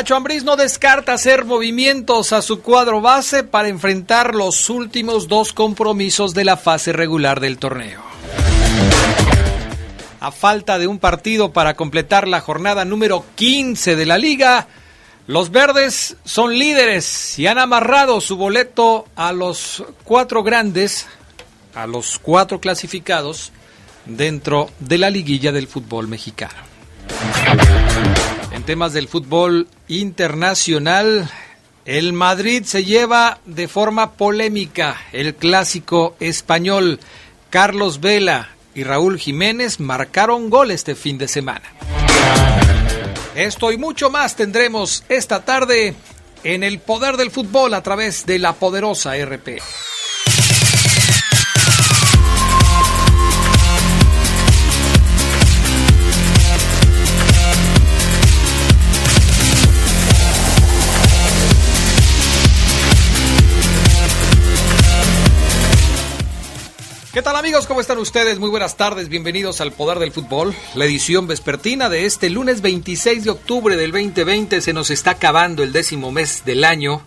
[0.00, 6.32] Nacho no descarta hacer movimientos a su cuadro base para enfrentar los últimos dos compromisos
[6.32, 8.00] de la fase regular del torneo.
[10.18, 14.68] A falta de un partido para completar la jornada número 15 de la liga,
[15.26, 21.08] los verdes son líderes y han amarrado su boleto a los cuatro grandes,
[21.74, 23.52] a los cuatro clasificados
[24.06, 26.54] dentro de la liguilla del fútbol mexicano.
[28.70, 31.28] Temas del fútbol internacional,
[31.86, 37.00] el Madrid se lleva de forma polémica el clásico español.
[37.50, 41.64] Carlos Vela y Raúl Jiménez marcaron gol este fin de semana.
[43.34, 45.96] Esto y mucho más tendremos esta tarde
[46.44, 49.60] en el poder del fútbol a través de la poderosa RP.
[67.12, 67.66] ¿Qué tal amigos?
[67.66, 68.38] ¿Cómo están ustedes?
[68.38, 73.24] Muy buenas tardes, bienvenidos al Poder del Fútbol, la edición vespertina de este lunes 26
[73.24, 74.60] de octubre del 2020.
[74.60, 77.02] Se nos está acabando el décimo mes del año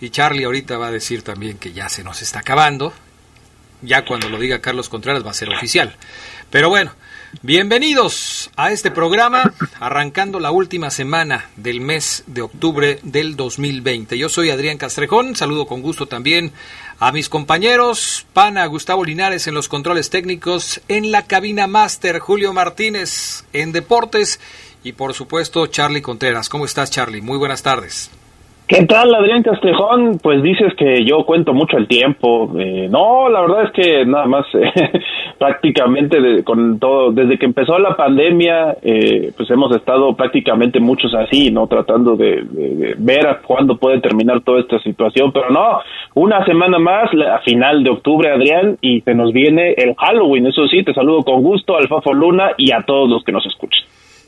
[0.00, 2.92] y Charlie ahorita va a decir también que ya se nos está acabando.
[3.80, 5.94] Ya cuando lo diga Carlos Contreras va a ser oficial.
[6.50, 6.92] Pero bueno,
[7.42, 14.18] bienvenidos a este programa, arrancando la última semana del mes de octubre del 2020.
[14.18, 16.52] Yo soy Adrián Castrejón, saludo con gusto también
[16.98, 22.52] a mis compañeros, pana Gustavo Linares en los controles técnicos, en la cabina máster Julio
[22.52, 24.40] Martínez en deportes
[24.82, 26.48] y por supuesto Charlie Contreras.
[26.48, 27.20] ¿Cómo estás Charlie?
[27.20, 28.10] Muy buenas tardes.
[28.74, 30.18] ¿Qué tal, Adrián Castrejón?
[30.20, 32.50] Pues dices que yo cuento mucho el tiempo.
[32.58, 34.46] Eh, no, la verdad es que nada más
[35.38, 41.52] prácticamente con todo, desde que empezó la pandemia, eh, pues hemos estado prácticamente muchos así,
[41.52, 41.68] ¿no?
[41.68, 45.78] Tratando de, de, ver a cuándo puede terminar toda esta situación, pero no,
[46.14, 50.48] una semana más, a final de octubre, Adrián, y se nos viene el Halloween.
[50.48, 53.46] Eso sí, te saludo con gusto al Fafo Luna y a todos los que nos
[53.46, 53.84] escuchan.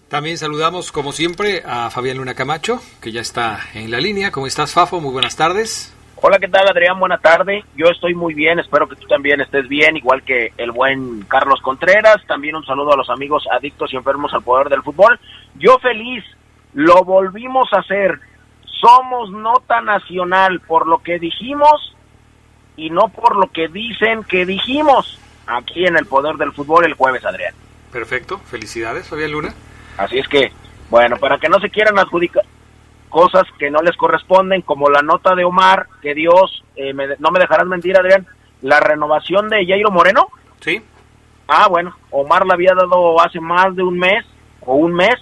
[0.08, 4.30] También saludamos, como siempre, a Fabián Luna Camacho, que ya está en la línea.
[4.30, 5.00] ¿Cómo estás, Fafo?
[5.00, 5.92] Muy buenas tardes.
[6.22, 7.00] Hola, ¿qué tal, Adrián?
[7.00, 7.64] Buena tarde.
[7.76, 11.60] Yo estoy muy bien, espero que tú también estés bien, igual que el buen Carlos
[11.60, 12.24] Contreras.
[12.28, 15.18] También un saludo a los amigos adictos y enfermos al poder del fútbol.
[15.56, 16.24] Yo feliz,
[16.72, 18.20] lo volvimos a hacer.
[18.80, 21.96] Somos nota nacional por lo que dijimos
[22.76, 26.94] y no por lo que dicen que dijimos aquí en el poder del fútbol el
[26.94, 27.54] jueves, Adrián.
[27.90, 29.54] Perfecto, felicidades, Fabián Luna.
[29.96, 30.52] Así es que,
[30.90, 32.44] bueno, para que no se quieran adjudicar
[33.08, 37.30] cosas que no les corresponden, como la nota de Omar, que Dios, eh, me, no
[37.30, 38.26] me dejarás mentir, Adrián,
[38.62, 40.28] la renovación de Jairo Moreno.
[40.60, 40.82] Sí.
[41.48, 44.24] Ah, bueno, Omar la había dado hace más de un mes
[44.60, 45.14] o un mes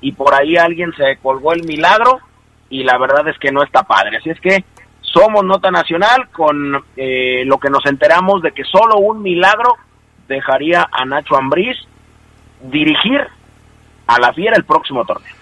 [0.00, 2.20] y por ahí alguien se colgó el milagro
[2.68, 4.18] y la verdad es que no está padre.
[4.18, 4.64] Así es que
[5.00, 9.74] somos nota nacional con eh, lo que nos enteramos de que solo un milagro
[10.28, 11.76] dejaría a Nacho Ambriz
[12.62, 13.26] dirigir
[14.10, 15.32] a la fiera el próximo torneo.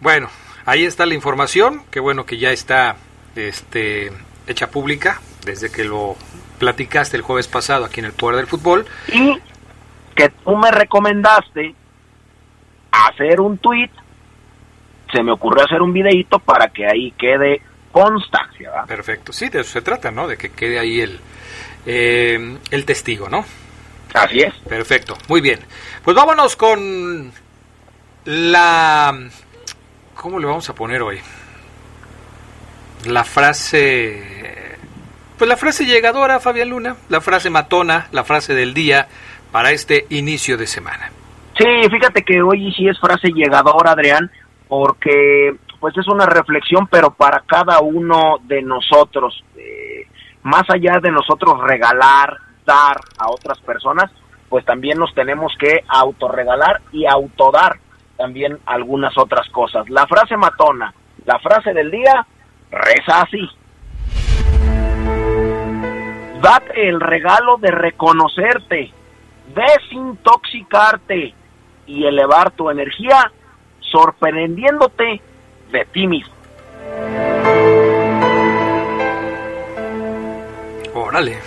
[0.00, 0.28] Bueno,
[0.64, 2.96] ahí está la información, qué bueno que ya está
[3.36, 4.10] este,
[4.46, 6.16] hecha pública desde que lo
[6.58, 8.86] platicaste el jueves pasado aquí en el Poder del Fútbol.
[9.08, 9.38] Y
[10.14, 11.74] que tú me recomendaste
[12.90, 13.90] hacer un tweet,
[15.12, 17.60] se me ocurrió hacer un videito para que ahí quede
[17.92, 18.70] constancia.
[18.70, 18.86] ¿verdad?
[18.86, 20.26] Perfecto, sí, de eso se trata, ¿no?
[20.26, 21.20] De que quede ahí el,
[21.84, 23.44] eh, el testigo, ¿no?
[24.14, 24.54] Así es.
[24.66, 25.60] Perfecto, muy bien.
[26.02, 27.32] Pues vámonos con
[28.24, 29.14] la...
[30.14, 31.20] ¿Cómo le vamos a poner hoy?
[33.06, 34.76] La frase...
[35.38, 39.08] Pues la frase llegadora, Fabián Luna, la frase matona, la frase del día
[39.50, 41.10] para este inicio de semana.
[41.58, 44.30] Sí, fíjate que hoy sí es frase llegadora, Adrián,
[44.68, 50.06] porque pues es una reflexión, pero para cada uno de nosotros, eh,
[50.42, 54.10] más allá de nosotros regalar, dar a otras personas,
[54.48, 57.80] pues también nos tenemos que autorregalar y autodar
[58.16, 59.88] también algunas otras cosas.
[59.88, 60.94] La frase matona,
[61.24, 62.26] la frase del día,
[62.70, 63.48] reza así.
[66.40, 68.92] Date el regalo de reconocerte,
[69.54, 71.34] desintoxicarte
[71.86, 73.32] y elevar tu energía
[73.80, 75.20] sorprendiéndote
[75.70, 76.34] de ti mismo.
[80.94, 81.38] Órale,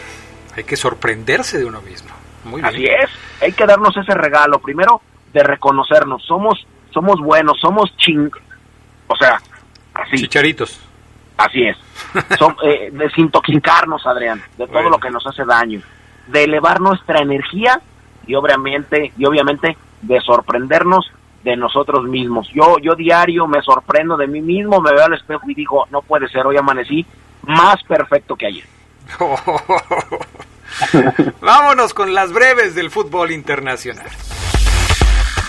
[0.56, 2.10] hay que sorprenderse de uno mismo.
[2.44, 2.74] Muy bien.
[2.74, 3.10] Así es,
[3.42, 5.02] hay que darnos ese regalo, primero
[5.34, 8.30] de reconocernos, somos, somos buenos, somos ching,
[9.08, 9.40] o sea,
[9.94, 10.18] así.
[10.18, 10.80] Chicharitos.
[11.38, 11.78] Así es.
[12.40, 14.90] Son, eh, desintoxicarnos, Adrián, de todo Bueno.
[14.92, 15.82] lo que nos hace daño,
[16.28, 17.80] de elevar nuestra energía
[18.26, 21.12] y obviamente, y obviamente de sorprendernos
[21.44, 22.48] de nosotros mismos.
[22.54, 26.02] Yo, yo diario me sorprendo de mí mismo, me veo al espejo y digo, no
[26.02, 27.06] puede ser, hoy amanecí
[27.44, 28.66] más perfecto que ayer.
[31.42, 34.06] Vámonos con las breves del fútbol internacional.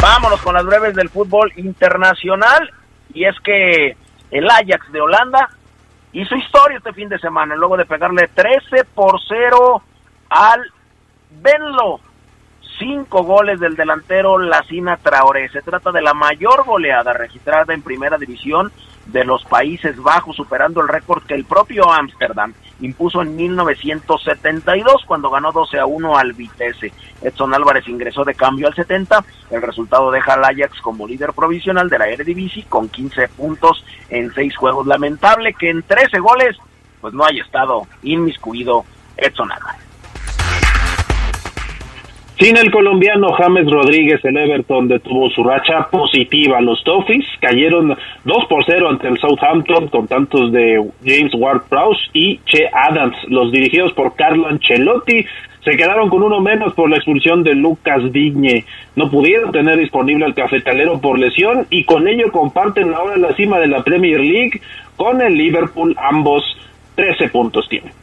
[0.00, 2.70] Vámonos con las breves del fútbol internacional.
[3.12, 3.96] Y es que
[4.30, 5.48] el Ajax de Holanda
[6.12, 9.82] hizo historia este fin de semana, luego de pegarle 13 por 0
[10.30, 10.60] al
[11.30, 12.00] Benlo.
[12.78, 15.48] Cinco goles del delantero Lacina Traoré.
[15.48, 18.70] Se trata de la mayor goleada registrada en primera división
[19.06, 25.30] de los Países Bajos, superando el récord que el propio Ámsterdam impuso en 1972 cuando
[25.30, 26.92] ganó 12 a 1 al Vitesse.
[27.22, 29.24] Edson Álvarez ingresó de cambio al 70.
[29.50, 34.32] El resultado deja al Ajax como líder provisional de la Eredivisie con 15 puntos en
[34.32, 34.86] 6 juegos.
[34.86, 36.56] Lamentable que en 13 goles
[37.00, 38.84] pues no haya estado inmiscuido
[39.16, 39.87] Edson Álvarez.
[42.40, 46.60] Sin el colombiano James Rodríguez, el Everton detuvo su racha positiva.
[46.60, 52.38] Los Toffees cayeron 2 por 0 ante el Southampton con tantos de James Ward-Prowse y
[52.44, 53.16] Che Adams.
[53.26, 55.26] Los dirigidos por Carlo Ancelotti
[55.64, 58.64] se quedaron con uno menos por la expulsión de Lucas Digne.
[58.94, 63.58] No pudieron tener disponible al cafetalero por lesión y con ello comparten ahora la cima
[63.58, 64.60] de la Premier League
[64.94, 65.96] con el Liverpool.
[65.98, 66.44] Ambos
[66.94, 67.97] 13 puntos tienen.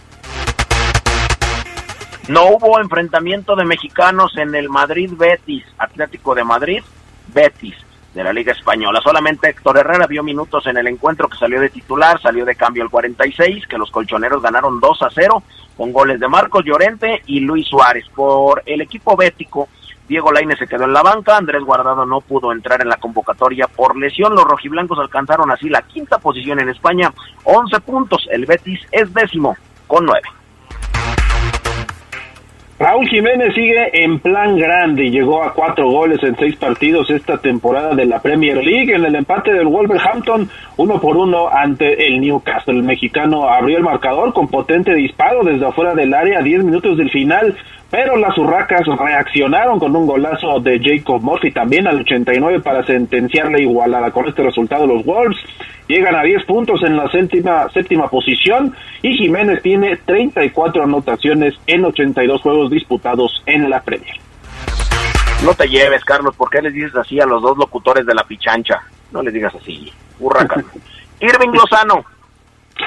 [2.28, 6.82] No hubo enfrentamiento de mexicanos en el Madrid Betis, Atlético de Madrid,
[7.28, 7.76] Betis
[8.16, 9.00] de la Liga Española.
[9.04, 12.82] Solamente Héctor Herrera vio minutos en el encuentro que salió de titular, salió de cambio
[12.82, 15.44] al 46, que los colchoneros ganaron 2 a 0
[15.78, 18.06] con goles de Marcos Llorente y Luis Suárez.
[18.16, 19.70] Por el equipo bético,
[20.08, 23.68] Diego Lainez se quedó en la banca, Andrés Guardado no pudo entrar en la convocatoria
[23.68, 24.34] por lesión.
[24.34, 27.14] Los rojiblancos alcanzaron así la quinta posición en España,
[27.44, 28.28] 11 puntos.
[28.32, 29.56] El Betis es décimo
[29.86, 30.22] con 9.
[32.86, 37.40] Raúl Jiménez sigue en plan grande y llegó a cuatro goles en seis partidos esta
[37.40, 40.48] temporada de la Premier League en el empate del Wolverhampton
[40.78, 42.76] uno por uno ante el Newcastle.
[42.76, 46.96] El mexicano abrió el marcador con potente disparo desde afuera del área a 10 minutos
[46.96, 47.56] del final,
[47.96, 53.50] pero las urracas reaccionaron con un golazo de Jacob Murphy también al 89 para sentenciar
[53.50, 54.12] la igualada.
[54.12, 55.38] Con este resultado los Wolves
[55.88, 61.86] llegan a 10 puntos en la séptima, séptima posición y Jiménez tiene 34 anotaciones en
[61.86, 64.18] 82 juegos disputados en la Premier.
[65.46, 68.26] No te lleves, Carlos, ¿por qué les dices así a los dos locutores de la
[68.26, 68.82] pichancha?
[69.14, 69.90] No les digas así,
[70.20, 70.62] hurraca.
[71.22, 72.04] Irving Lozano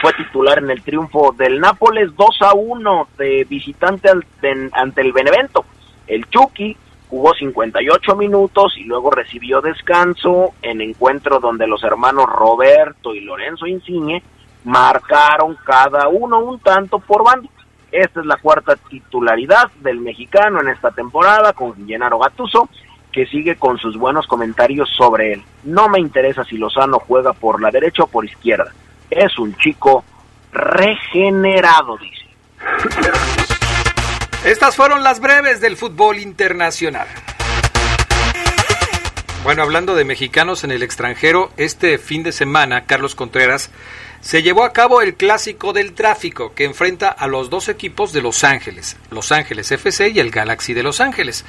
[0.01, 4.11] fue titular en el triunfo del Nápoles 2 a 1 de visitante
[4.73, 5.65] ante el Benevento.
[6.07, 6.77] El Chucky
[7.09, 13.67] jugó 58 minutos y luego recibió descanso en encuentro donde los hermanos Roberto y Lorenzo
[13.67, 14.23] Insigne
[14.65, 17.49] marcaron cada uno un tanto por bando.
[17.91, 22.69] Esta es la cuarta titularidad del mexicano en esta temporada con Gennaro Gattuso,
[23.11, 25.43] que sigue con sus buenos comentarios sobre él.
[25.65, 28.73] No me interesa si Lozano juega por la derecha o por izquierda.
[29.11, 30.05] Es un chico
[30.53, 32.27] regenerado, dice.
[34.45, 37.07] Estas fueron las breves del fútbol internacional.
[39.43, 43.71] Bueno, hablando de mexicanos en el extranjero, este fin de semana, Carlos Contreras,
[44.21, 48.21] se llevó a cabo el clásico del tráfico que enfrenta a los dos equipos de
[48.21, 51.45] Los Ángeles, Los Ángeles FC y el Galaxy de Los Ángeles.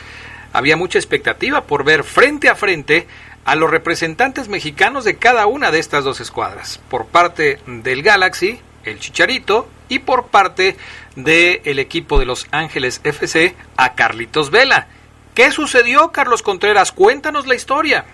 [0.53, 3.07] Había mucha expectativa por ver frente a frente
[3.49, 6.77] a los representantes mexicanos de cada una de estas dos escuadras.
[6.87, 10.75] Por parte del Galaxy, el Chicharito, y por parte
[11.15, 14.85] del equipo de Los Ángeles FC, a Carlitos Vela.
[15.33, 16.91] ¿Qué sucedió, Carlos Contreras?
[16.91, 18.05] Cuéntanos la historia.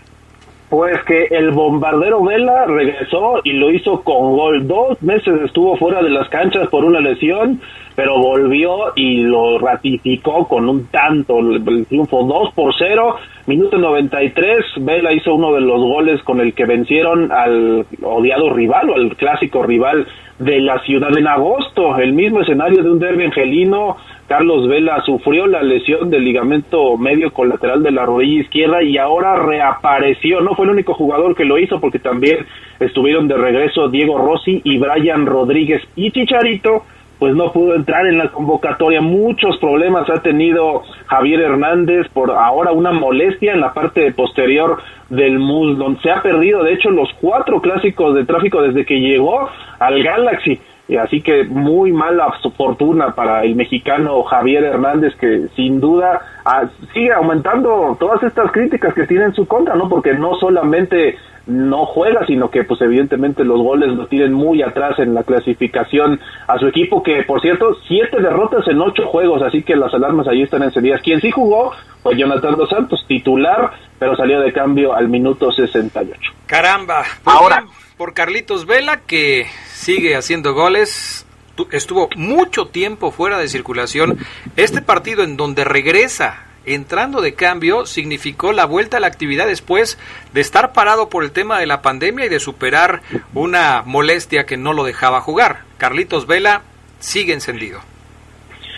[0.70, 4.66] Pues que el bombardero Vela regresó y lo hizo con gol.
[4.66, 7.60] Dos meses estuvo fuera de las canchas por una lesión,
[7.96, 11.40] pero volvió y lo ratificó con un tanto.
[11.40, 13.16] El, triunfo 2 por 0,
[13.48, 14.66] minuto 93.
[14.82, 19.16] Vela hizo uno de los goles con el que vencieron al odiado rival o al
[19.16, 20.06] clásico rival
[20.40, 21.98] de la ciudad en agosto.
[21.98, 23.98] El mismo escenario de un derbi angelino.
[24.28, 29.36] Carlos Vela sufrió la lesión del ligamento medio colateral de la rodilla izquierda y ahora
[29.36, 30.42] reapareció.
[30.42, 32.40] No fue el único jugador que lo hizo porque también
[32.80, 36.82] estuvieron de regreso Diego Rossi y Brian Rodríguez y Chicharito
[37.20, 39.02] pues no pudo entrar en la convocatoria.
[39.02, 45.40] Muchos problemas ha tenido Javier Hernández por ahora una molestia en la parte posterior del
[45.40, 45.96] muslo.
[46.02, 50.60] Se ha perdido, de hecho, los cuatro clásicos de tráfico desde que llegó al Galaxy.
[51.02, 57.12] Así que muy mala fortuna para el mexicano Javier Hernández, que sin duda ah, sigue
[57.12, 59.90] aumentando todas estas críticas que tiene en su contra, ¿no?
[59.90, 64.98] Porque no solamente no juega, sino que pues evidentemente los goles lo tienen muy atrás
[65.00, 69.64] en la clasificación a su equipo, que por cierto, siete derrotas en ocho juegos, así
[69.64, 71.02] que las alarmas ahí están encendidas.
[71.02, 71.72] Quien sí jugó
[72.04, 76.32] fue Jonathan Dos Santos, titular, pero salió de cambio al minuto 68.
[76.46, 77.64] Caramba, ahora
[77.98, 81.26] por Carlitos Vela, que sigue haciendo goles,
[81.72, 84.18] estuvo mucho tiempo fuera de circulación.
[84.56, 90.00] Este partido en donde regresa entrando de cambio significó la vuelta a la actividad después
[90.34, 93.02] de estar parado por el tema de la pandemia y de superar
[93.34, 95.62] una molestia que no lo dejaba jugar.
[95.78, 96.64] Carlitos Vela
[97.00, 97.80] sigue encendido.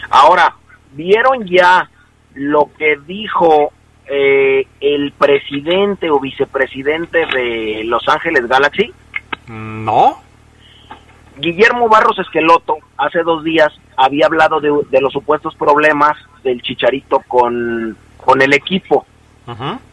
[0.09, 0.55] Ahora,
[0.93, 1.89] ¿vieron ya
[2.33, 3.71] lo que dijo
[4.09, 8.93] eh, el presidente o vicepresidente de Los Ángeles Galaxy?
[9.47, 10.21] No.
[11.37, 17.95] Guillermo Barros Esqueloto hace dos días había hablado de, los supuestos problemas del Chicharito con,
[18.17, 19.05] con el equipo.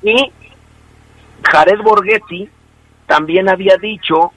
[0.02, 0.32] Y
[1.42, 2.48] Jared Borghetti
[3.06, 4.32] también había dicho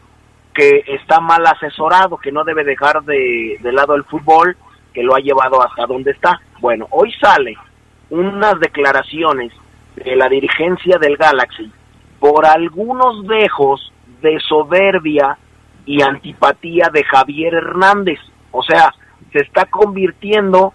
[0.53, 4.57] que está mal asesorado, que no debe dejar de, de lado el fútbol,
[4.93, 6.39] que lo ha llevado hasta donde está.
[6.59, 7.55] Bueno, hoy sale
[8.09, 9.51] unas declaraciones
[9.95, 11.71] de la dirigencia del Galaxy
[12.19, 15.37] por algunos dejos de soberbia
[15.85, 18.19] y antipatía de Javier Hernández.
[18.51, 18.93] O sea,
[19.31, 20.73] se está convirtiendo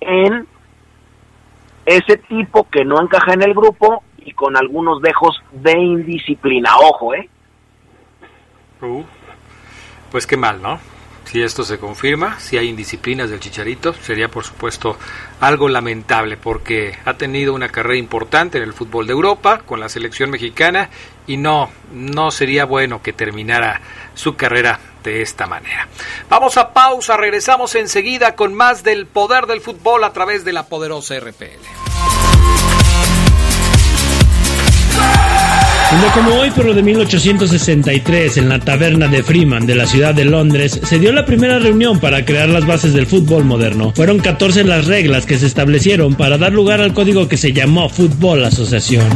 [0.00, 0.46] en
[1.84, 6.70] ese tipo que no encaja en el grupo y con algunos dejos de indisciplina.
[6.78, 7.28] Ojo, ¿eh?
[8.82, 9.04] Uh,
[10.10, 10.78] pues qué mal, ¿no?
[11.26, 14.96] Si esto se confirma, si hay indisciplinas del Chicharito, sería por supuesto
[15.40, 19.88] algo lamentable porque ha tenido una carrera importante en el fútbol de Europa con la
[19.88, 20.88] selección mexicana
[21.26, 23.80] y no, no sería bueno que terminara
[24.14, 25.88] su carrera de esta manera.
[26.28, 30.66] Vamos a pausa, regresamos enseguida con más del poder del fútbol a través de la
[30.66, 31.95] poderosa RPL.
[36.14, 40.80] Como hoy, pero de 1863, en la taberna de Freeman de la ciudad de Londres,
[40.82, 43.92] se dio la primera reunión para crear las bases del fútbol moderno.
[43.94, 47.88] Fueron 14 las reglas que se establecieron para dar lugar al código que se llamó
[47.88, 49.06] Fútbol Asociación.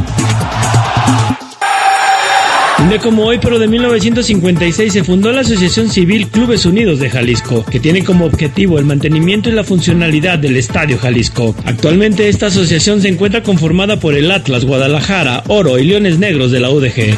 [2.81, 7.11] Un día como hoy, pero de 1956, se fundó la Asociación Civil Clubes Unidos de
[7.11, 11.55] Jalisco, que tiene como objetivo el mantenimiento y la funcionalidad del Estadio Jalisco.
[11.65, 16.59] Actualmente esta asociación se encuentra conformada por el Atlas, Guadalajara, Oro y Leones Negros de
[16.59, 17.17] la UDG.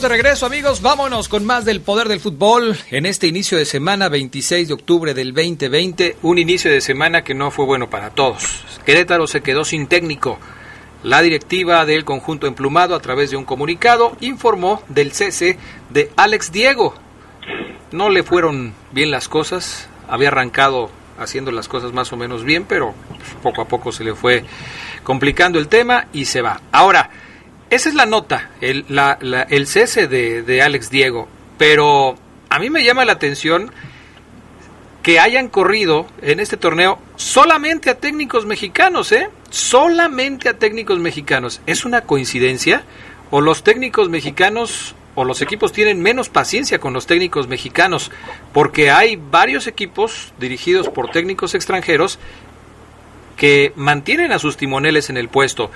[0.00, 4.10] De regreso amigos, vámonos con más del poder del fútbol en este inicio de semana
[4.10, 8.62] 26 de octubre del 2020, un inicio de semana que no fue bueno para todos.
[8.84, 10.38] Querétaro se quedó sin técnico.
[11.02, 16.52] La directiva del conjunto emplumado a través de un comunicado informó del cese de Alex
[16.52, 16.94] Diego.
[17.90, 22.66] No le fueron bien las cosas, había arrancado haciendo las cosas más o menos bien,
[22.68, 22.94] pero
[23.42, 24.44] poco a poco se le fue
[25.02, 26.60] complicando el tema y se va.
[26.70, 27.10] Ahora,
[27.70, 28.84] esa es la nota, el,
[29.48, 31.28] el cese de, de, Alex Diego.
[31.58, 32.16] Pero
[32.48, 33.72] a mí me llama la atención
[35.02, 39.28] que hayan corrido en este torneo solamente a técnicos mexicanos, ¿eh?
[39.50, 41.60] Solamente a técnicos mexicanos.
[41.66, 42.84] ¿Es una coincidencia?
[43.30, 48.10] ¿O los técnicos mexicanos o los equipos tienen menos paciencia con los técnicos mexicanos?
[48.52, 52.18] Porque hay varios equipos dirigidos por técnicos extranjeros
[53.36, 55.70] que mantienen a sus timoneles en el puesto.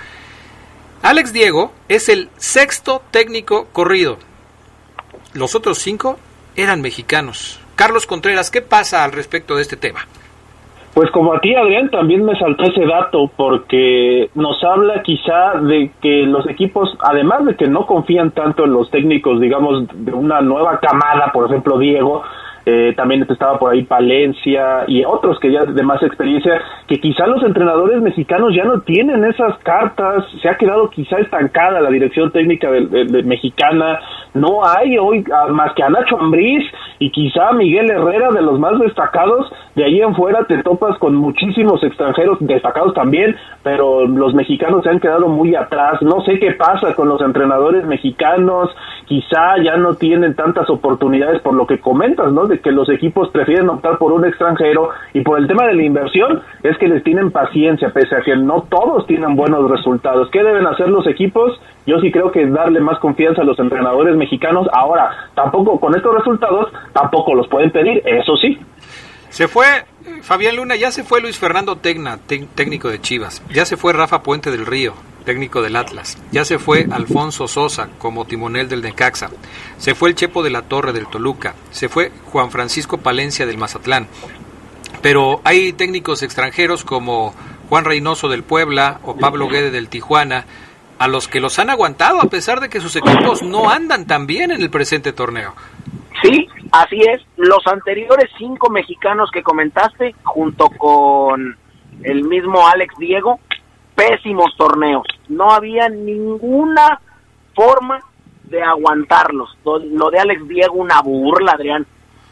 [1.03, 4.19] Alex Diego es el sexto técnico corrido.
[5.33, 6.19] Los otros cinco
[6.57, 7.59] eran mexicanos.
[7.75, 10.01] Carlos Contreras, ¿qué pasa al respecto de este tema?
[10.93, 15.91] Pues como a ti, Adrián, también me saltó ese dato porque nos habla quizá de
[16.03, 20.43] que los equipos, además de que no confían tanto en los técnicos, digamos, de una
[20.43, 22.23] nueva camada, por ejemplo, Diego,
[22.67, 27.27] eh, también estaba por ahí Palencia y otros que ya de más experiencia, que quizá
[27.27, 32.31] los entrenadores mexicanos ya no tienen esas cartas, se ha quedado quizá estancada la dirección
[32.31, 34.01] técnica de, mexicana,
[34.35, 36.65] no hay hoy más que a Nacho Ambriz
[36.99, 41.15] y quizá Miguel Herrera de los más destacados, de ahí en fuera te topas con
[41.15, 46.53] muchísimos extranjeros destacados también, pero los mexicanos se han quedado muy atrás, no sé qué
[46.53, 48.71] pasa con los entrenadores mexicanos,
[49.07, 52.47] quizá ya no tienen tantas oportunidades por lo que comentas, ¿no?
[52.47, 55.83] De que los equipos prefieren optar por un extranjero y por el tema de la
[55.83, 60.29] inversión es que les tienen paciencia, pese a que no todos tienen buenos resultados.
[60.31, 61.61] ¿Qué deben hacer los equipos?
[61.87, 64.69] Yo sí creo que darle más confianza a los entrenadores mexicanos.
[64.73, 68.59] Ahora, tampoco con estos resultados, tampoco los pueden pedir, eso sí.
[69.29, 69.65] Se fue
[70.23, 72.19] Fabián Luna, ya se fue Luis Fernando Tecna,
[72.55, 73.43] técnico de Chivas.
[73.53, 74.95] Ya se fue Rafa Puente del Río,
[75.31, 76.21] técnico del Atlas.
[76.33, 79.31] Ya se fue Alfonso Sosa como timonel del Necaxa.
[79.79, 81.55] Se fue el Chepo de la Torre del Toluca.
[81.71, 84.09] Se fue Juan Francisco Palencia del Mazatlán.
[85.03, 87.33] Pero hay técnicos extranjeros como
[87.69, 90.47] Juan Reynoso del Puebla o Pablo Guede del Tijuana,
[90.99, 94.27] a los que los han aguantado a pesar de que sus equipos no andan tan
[94.27, 95.55] bien en el presente torneo.
[96.25, 97.23] Sí, así es.
[97.37, 101.57] Los anteriores cinco mexicanos que comentaste, junto con
[102.03, 103.39] el mismo Alex Diego,
[104.01, 105.07] pésimos torneos.
[105.29, 107.01] No había ninguna
[107.55, 108.01] forma
[108.45, 109.57] de aguantarlos.
[109.65, 111.87] Lo de Alex Diego, una burla, Adrián.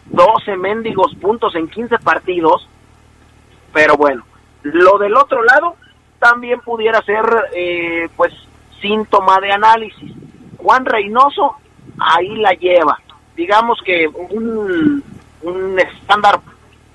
[0.06, 2.66] 12 mendigos puntos en 15 partidos.
[3.72, 4.24] Pero bueno,
[4.62, 5.76] lo del otro lado
[6.18, 8.32] también pudiera ser, eh, pues,
[8.80, 10.12] síntoma de análisis.
[10.56, 11.56] Juan Reynoso
[12.00, 12.98] ahí la lleva.
[13.36, 15.04] Digamos que un,
[15.42, 16.40] un estándar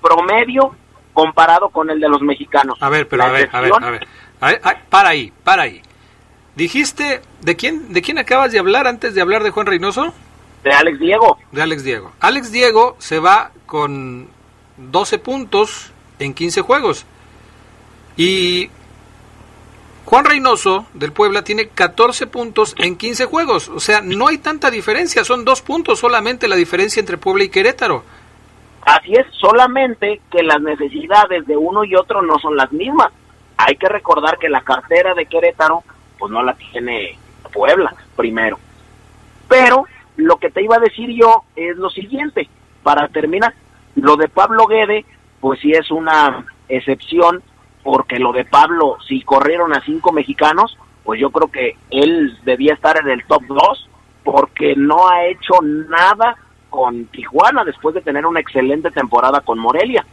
[0.02, 0.76] promedio
[1.14, 2.82] comparado con el de los mexicanos.
[2.82, 4.08] A ver, pero a ver, a ver, a ver,
[4.90, 5.82] para ahí, para ahí.
[6.56, 10.14] Dijiste, ¿de quién, ¿de quién acabas de hablar antes de hablar de Juan Reynoso?
[10.64, 11.38] De Alex Diego.
[11.52, 12.12] De Alex Diego.
[12.20, 14.28] Alex Diego se va con
[14.78, 17.06] 12 puntos en 15 juegos.
[18.16, 18.70] Y
[20.06, 23.70] Juan Reynoso del Puebla tiene 14 puntos en 15 juegos.
[23.70, 27.50] O sea, no hay tanta diferencia, son dos puntos solamente la diferencia entre Puebla y
[27.50, 28.04] Querétaro.
[28.86, 33.12] Así es, solamente que las necesidades de uno y otro no son las mismas.
[33.58, 35.84] Hay que recordar que la cartera de Querétaro,
[36.18, 37.18] pues no la tiene
[37.54, 38.60] Puebla primero.
[39.48, 39.86] Pero
[40.18, 42.50] lo que te iba a decir yo es lo siguiente,
[42.82, 43.54] para terminar,
[43.96, 45.06] lo de Pablo Guede,
[45.40, 47.44] pues sí es una excepción,
[47.84, 52.74] porque lo de Pablo, si corrieron a cinco mexicanos, pues yo creo que él debía
[52.74, 53.90] estar en el top 2,
[54.24, 56.38] porque no ha hecho nada
[56.70, 60.06] con Tijuana después de tener una excelente temporada con Morelia.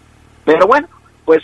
[0.44, 0.88] Pero bueno,
[1.24, 1.42] pues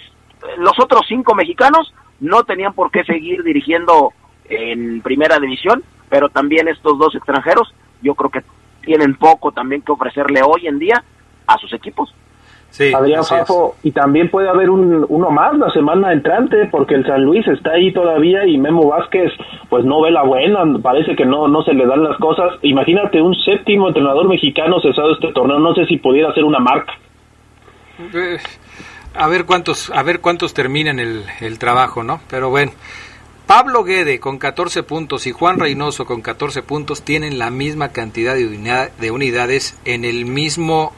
[0.59, 4.13] los otros cinco mexicanos no tenían por qué seguir dirigiendo
[4.49, 8.43] en primera división, pero también estos dos extranjeros yo creo que
[8.83, 11.03] tienen poco también que ofrecerle hoy en día
[11.47, 12.15] a sus equipos.
[12.71, 17.07] Sí, Adrián Fafo, y también puede haber un, uno más la semana entrante, porque el
[17.07, 19.33] San Luis está ahí todavía y Memo Vázquez,
[19.71, 22.55] pues no ve la buena, parece que no, no se le dan las cosas.
[22.63, 26.93] Imagínate un séptimo entrenador mexicano cesado este torneo, no sé si pudiera ser una marca.
[29.19, 32.21] A ver cuántos, a ver cuántos terminan el, el trabajo, ¿no?
[32.29, 32.73] Pero bueno.
[33.47, 38.35] Pablo Guede con 14 puntos y Juan Reynoso con 14 puntos tienen la misma cantidad
[38.35, 40.93] de, unidades en el mismo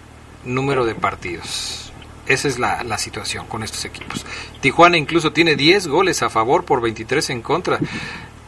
[0.47, 1.93] número de partidos.
[2.27, 4.25] Esa es la, la, situación con estos equipos.
[4.63, 7.81] Tijuana incluso tiene 10 goles a favor por 23 en contra.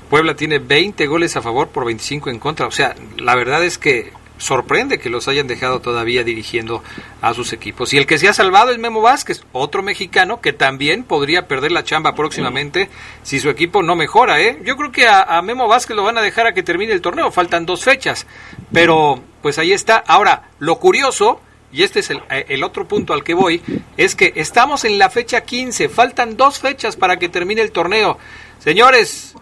[0.08, 2.66] Puebla tiene 20 goles a favor por 25 en contra.
[2.66, 6.82] O sea, la verdad es que sorprende que los hayan dejado todavía dirigiendo
[7.20, 7.92] a sus equipos.
[7.92, 11.72] Y el que se ha salvado es Memo Vázquez, otro mexicano que también podría perder
[11.72, 12.88] la chamba próximamente
[13.22, 14.40] si su equipo no mejora.
[14.40, 14.58] ¿eh?
[14.64, 17.30] Yo creo que a, Memo Vázquez lo van a dejar a que termine el torneo,
[17.30, 18.26] faltan dos fechas,
[18.72, 20.02] pero pues ahí está.
[20.06, 23.62] Ahora, lo curioso, y este es el, el otro punto al que voy,
[23.98, 28.18] es que estamos en la fecha 15, faltan dos fechas para que termine el torneo.
[28.58, 29.34] Señores,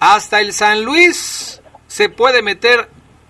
[0.00, 2.88] hasta el San Luis se puede meter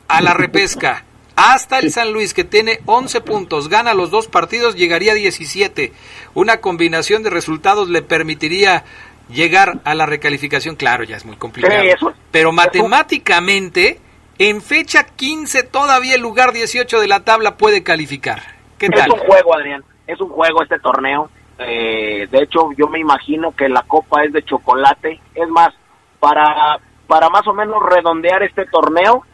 [0.08, 1.04] a la repesca.
[1.42, 5.90] Hasta el San Luis, que tiene 11 puntos, gana los dos partidos, llegaría a 17.
[6.34, 8.84] Una combinación de resultados le permitiría
[9.30, 10.76] llegar a la recalificación.
[10.76, 11.82] Claro, ya es muy complicado.
[12.30, 14.00] pero matemáticamente,
[14.38, 18.42] en fecha 15, todavía el lugar 18 de la tabla puede calificar.
[18.76, 19.08] ¿Qué tal?
[19.08, 19.82] Es un juego, Adrián.
[20.06, 21.30] Es un juego este torneo.
[21.58, 25.18] Eh, de hecho, yo me imagino que la copa es de chocolate.
[25.34, 25.70] Es más,
[26.18, 29.24] para, para más o menos redondear este torneo,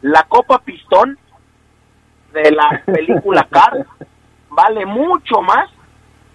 [0.00, 1.18] la copa pistón
[2.32, 3.86] de la película Cars
[4.50, 5.70] vale mucho más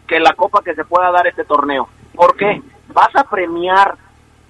[0.08, 1.88] que la copa que se pueda dar este torneo.
[2.16, 2.62] ¿Por qué?
[2.94, 3.96] Vas a premiar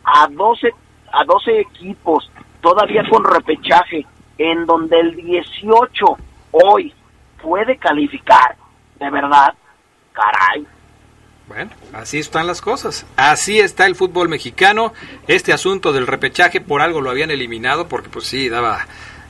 [0.04, 0.70] a 12,
[1.12, 2.32] a 12 equipos
[2.62, 4.06] todavía con repechaje
[4.38, 6.06] en donde el 18
[6.52, 6.94] hoy
[7.42, 8.56] puede calificar.
[9.00, 9.54] De verdad,
[10.14, 10.66] caray.
[11.48, 13.06] Bueno, así están las cosas.
[13.16, 14.94] Así está el fútbol mexicano.
[15.28, 18.86] Este asunto del repechaje por algo lo habían eliminado porque pues sí, daba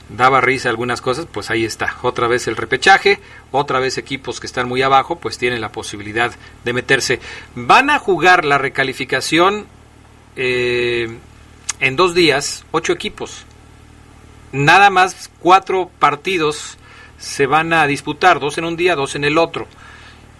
[0.08, 1.96] daba risa algunas cosas, pues ahí está.
[2.02, 6.32] Otra vez el repechaje, otra vez equipos que están muy abajo, pues tienen la posibilidad
[6.64, 7.20] de meterse.
[7.54, 9.66] Van a jugar la recalificación
[10.36, 11.18] eh,
[11.80, 13.44] en dos días, ocho equipos.
[14.52, 16.78] Nada más cuatro partidos
[17.18, 19.66] se van a disputar, dos en un día, dos en el otro.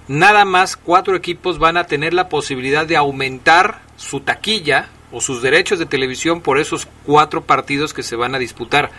[0.07, 5.42] Nada más cuatro equipos van a tener la posibilidad de aumentar su taquilla o sus
[5.42, 8.90] derechos de televisión por esos cuatro partidos que se van a disputar.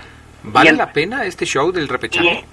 [0.43, 2.45] ¿Vale la pena este show del repechaje?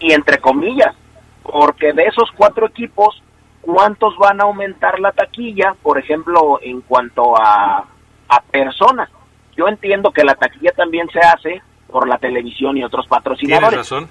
[0.00, 0.94] Y, y entre comillas,
[1.42, 3.22] porque de esos cuatro equipos,
[3.60, 5.74] ¿cuántos van a aumentar la taquilla?
[5.82, 7.84] Por ejemplo, en cuanto a,
[8.28, 9.10] a personas.
[9.56, 13.70] Yo entiendo que la taquilla también se hace por la televisión y otros patrocinadores.
[13.70, 14.08] Tienes razón.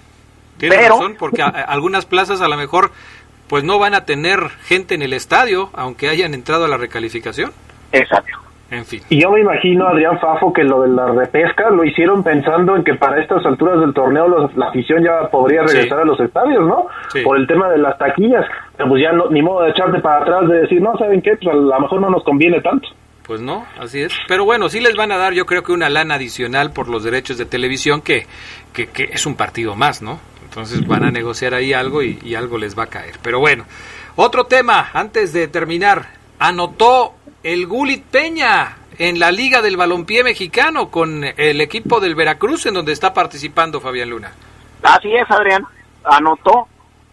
[0.57, 2.91] Tienes razón, porque algunas plazas a lo mejor
[3.47, 7.51] pues no van a tener gente en el estadio, aunque hayan entrado a la recalificación.
[7.91, 8.37] Exacto.
[8.73, 9.01] En fin.
[9.07, 12.83] Y yo me imagino, Adrián Fafo, que lo de la repesca lo hicieron pensando en
[12.83, 16.87] que para estas alturas del torneo la afición ya podría regresar a los estadios, ¿no?
[17.23, 18.43] Por el tema de las taquillas.
[18.75, 21.35] Pero pues ya no, ni modo de echarte para atrás de decir, no, ¿saben qué?
[21.39, 22.87] Pues a lo mejor no nos conviene tanto.
[23.27, 24.11] Pues no, así es.
[24.27, 27.03] Pero bueno, sí les van a dar yo creo que una lana adicional por los
[27.03, 28.25] derechos de televisión que,
[28.73, 30.19] que, que es un partido más, ¿no?
[30.45, 33.15] Entonces van a negociar ahí algo y, y algo les va a caer.
[33.21, 33.65] Pero bueno,
[34.15, 36.07] otro tema, antes de terminar,
[36.39, 42.65] anotó el Gulit Peña en la Liga del Balompié Mexicano con el equipo del Veracruz
[42.65, 44.31] en donde está participando Fabián Luna.
[44.81, 45.65] Así es, Adrián.
[46.05, 46.67] Anotó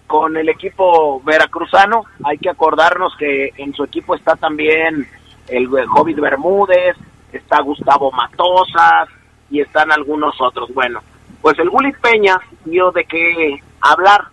[0.07, 2.05] con el equipo veracruzano.
[2.25, 5.09] Hay que acordarnos que en su equipo está también
[5.49, 6.97] el Hobbit Bermúdez,
[7.33, 9.09] está Gustavo Matosas
[9.51, 10.73] y están algunos otros.
[10.73, 11.01] Bueno,
[11.43, 14.27] pues el Gulit Peña dio de qué hablar,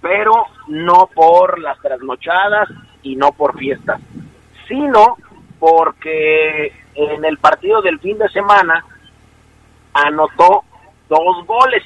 [0.00, 2.68] pero no por las trasnochadas
[3.02, 4.00] y no por fiestas,
[4.66, 5.16] sino
[5.58, 8.84] porque en el partido del fin de semana
[9.92, 10.64] anotó
[11.08, 11.82] dos goles.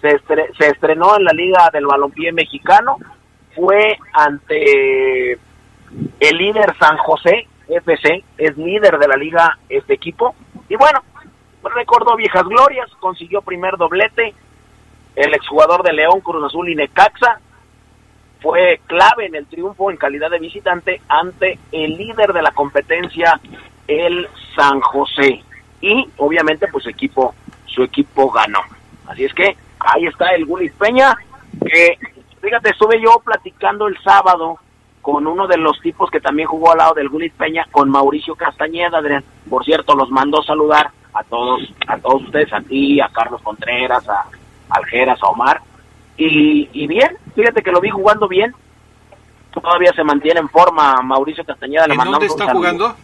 [0.00, 0.18] Se,
[0.58, 2.98] se estrenó en la Liga del Balompié Mexicano,
[3.54, 5.32] fue ante
[6.20, 10.34] el líder San José FC, es líder de la liga este equipo,
[10.68, 11.02] y bueno,
[11.74, 14.34] recordó viejas glorias, consiguió primer doblete,
[15.16, 17.40] el exjugador de León, Cruz Azul y Necaxa,
[18.40, 23.40] fue clave en el triunfo en calidad de visitante ante el líder de la competencia,
[23.86, 25.42] el San José.
[25.80, 27.34] Y obviamente pues su equipo,
[27.66, 28.60] su equipo ganó.
[29.06, 31.16] Así es que ahí está el Gulis Peña,
[31.64, 31.98] que
[32.40, 34.58] fíjate, estuve yo platicando el sábado
[35.06, 38.34] con uno de los tipos que también jugó al lado del Gulis Peña, con Mauricio
[38.34, 39.22] Castañeda, Adrián.
[39.48, 44.08] Por cierto, los mandó saludar a todos, a todos ustedes, a ti, a Carlos Contreras,
[44.08, 44.26] a
[44.68, 45.60] Aljeras, a Omar.
[46.16, 48.54] Y, y bien, fíjate que lo vi jugando bien.
[49.52, 51.86] Todavía se mantiene en forma Mauricio Castañeda.
[51.86, 52.94] ¿En dónde está jugando?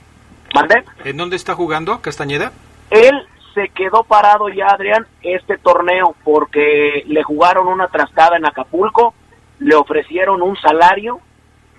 [1.04, 2.52] ¿En dónde está jugando Castañeda?
[2.90, 9.14] Él se quedó parado ya, Adrián, este torneo porque le jugaron una trastada en Acapulco,
[9.58, 11.20] le ofrecieron un salario,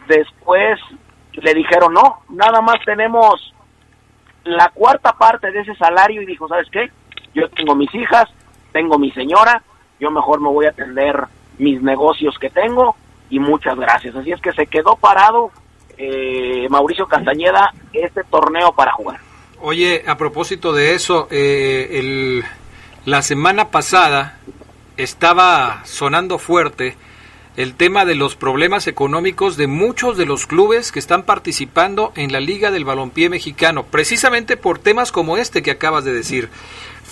[0.07, 0.79] después
[1.33, 3.53] le dijeron, no, nada más tenemos
[4.43, 6.91] la cuarta parte de ese salario y dijo, ¿sabes qué?
[7.33, 8.25] Yo tengo mis hijas,
[8.71, 9.63] tengo mi señora,
[9.99, 11.25] yo mejor me voy a atender
[11.57, 12.95] mis negocios que tengo
[13.29, 14.15] y muchas gracias.
[14.15, 15.51] Así es que se quedó parado
[15.97, 19.19] eh, Mauricio Castañeda este torneo para jugar.
[19.61, 22.43] Oye, a propósito de eso, eh, el,
[23.05, 24.37] la semana pasada
[24.97, 26.97] estaba sonando fuerte
[27.55, 32.31] el tema de los problemas económicos de muchos de los clubes que están participando en
[32.31, 36.49] la Liga del Balompié Mexicano, precisamente por temas como este que acabas de decir.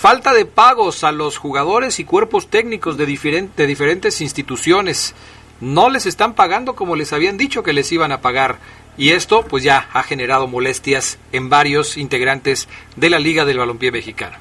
[0.02, 5.14] Falta de pagos a los jugadores y cuerpos técnicos de, de diferentes instituciones.
[5.60, 8.58] No les están pagando como les habían dicho que les iban a pagar.
[8.98, 13.92] Y esto pues ya ha generado molestias en varios integrantes de la Liga del Balompié
[13.92, 14.38] Mexicano.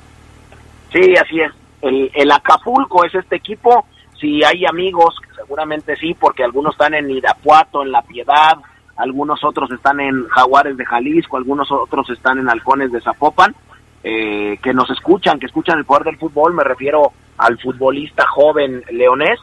[0.94, 1.52] Sí, así es.
[1.82, 3.84] El, el Acapulco es este equipo.
[4.18, 8.56] Si hay amigos, seguramente sí, porque algunos están en Irapuato, en La Piedad,
[8.96, 13.54] algunos otros están en Jaguares de Jalisco, algunos otros están en Halcones de Zapopan
[14.02, 18.82] eh, que nos escuchan, que escuchan el poder del fútbol, me refiero al futbolista joven
[18.90, 19.38] leonés,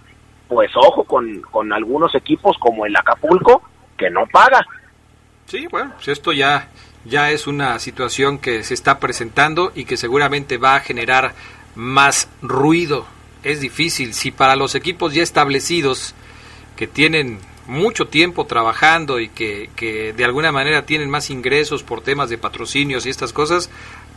[0.47, 3.61] pues ojo con, con algunos equipos como el Acapulco,
[3.97, 4.65] que no paga.
[5.45, 6.69] Sí, bueno, pues esto ya,
[7.05, 11.33] ya es una situación que se está presentando y que seguramente va a generar
[11.75, 13.05] más ruido.
[13.43, 16.15] Es difícil, si para los equipos ya establecidos,
[16.75, 22.01] que tienen mucho tiempo trabajando y que, que de alguna manera tienen más ingresos por
[22.01, 23.69] temas de patrocinios y estas cosas,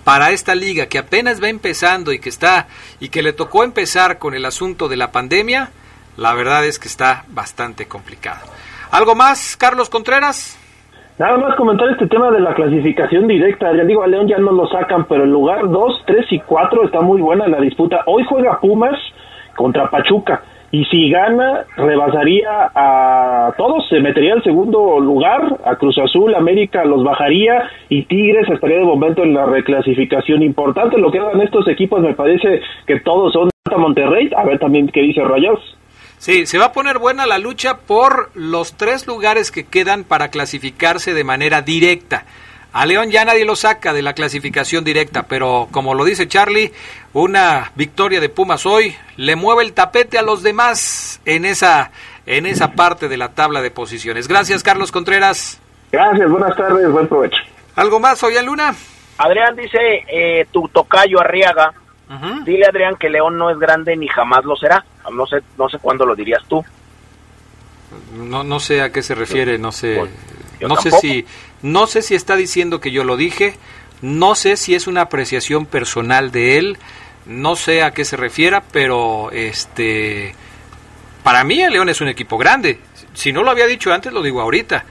[0.05, 2.67] para esta liga que apenas va empezando y que está
[3.01, 5.71] y que le tocó empezar con el asunto de la pandemia,
[6.17, 8.47] la verdad es que está bastante complicado.
[8.91, 10.57] ¿Algo más, Carlos Contreras?
[11.19, 13.77] Nada más comentar este tema de la clasificación directa.
[13.77, 16.85] Ya digo, a León ya no lo sacan, pero el lugar 2, 3 y 4
[16.87, 18.01] está muy buena la disputa.
[18.07, 18.99] Hoy juega Pumas
[19.55, 25.99] contra Pachuca y si gana rebasaría a todos, se metería al segundo lugar, a Cruz
[25.99, 30.99] Azul, América los bajaría y Tigres estaría de momento en la reclasificación importante.
[30.99, 35.01] Lo que hagan estos equipos me parece que todos son Monterrey, a ver también qué
[35.01, 35.61] dice Rayos.
[36.19, 40.29] Sí, se va a poner buena la lucha por los tres lugares que quedan para
[40.29, 42.27] clasificarse de manera directa.
[42.73, 46.73] A León ya nadie lo saca de la clasificación directa, pero como lo dice Charlie,
[47.13, 51.91] una victoria de Pumas hoy le mueve el tapete a los demás en esa
[52.27, 54.29] en esa parte de la tabla de posiciones.
[54.29, 55.61] Gracias, Carlos Contreras.
[55.91, 57.39] Gracias, buenas tardes, buen provecho.
[57.75, 58.75] ¿Algo más, Fabián Luna?
[59.19, 61.73] Adrián dice, eh, tu tocayo Arriaga,
[62.45, 64.85] dile Adrián que León no es grande ni jamás lo será.
[65.13, 66.65] No sé, no sé cuándo lo dirías tú.
[68.15, 69.97] No, no sé a qué se refiere, no sé.
[69.99, 70.11] Pues,
[70.61, 71.27] yo no sé si
[71.62, 73.55] no sé si está diciendo que yo lo dije,
[74.03, 76.79] no sé si es una apreciación personal de él,
[77.27, 80.35] no sé a qué se refiera, pero este
[81.23, 82.81] para mí el León es un equipo grande.
[83.12, 84.85] Si no lo había dicho antes, lo digo ahorita.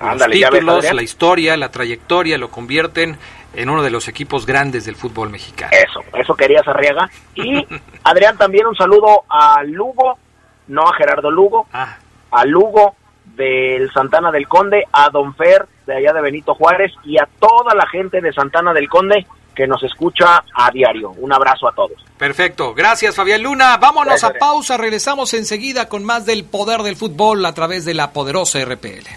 [0.00, 3.16] Ándale, los ves, títulos, la historia, la trayectoria lo convierten
[3.54, 5.72] en uno de los equipos grandes del fútbol mexicano.
[5.72, 7.08] Eso, eso querías Arriaga.
[7.34, 7.66] Y
[8.02, 10.18] Adrián también un saludo a Lugo,
[10.68, 11.96] no a Gerardo Lugo, Ah,
[12.30, 12.96] a Lugo
[13.36, 17.74] del Santana del Conde, a Don Fer de allá de Benito Juárez y a toda
[17.74, 21.10] la gente de Santana del Conde que nos escucha a diario.
[21.18, 22.02] Un abrazo a todos.
[22.16, 23.76] Perfecto, gracias Fabián Luna.
[23.76, 27.94] Vámonos Gracias, a pausa, regresamos enseguida con más del poder del fútbol a través de
[27.94, 29.08] la poderosa RPL.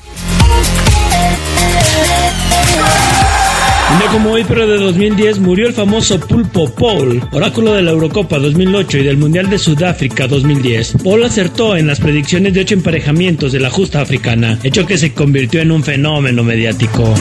[3.92, 7.92] Un día como hoy, pero de 2010, murió el famoso Pulpo Paul, oráculo de la
[7.92, 10.96] Eurocopa 2008 y del Mundial de Sudáfrica 2010.
[11.04, 15.14] Paul acertó en las predicciones de ocho emparejamientos de la justa africana, hecho que se
[15.14, 17.14] convirtió en un fenómeno mediático.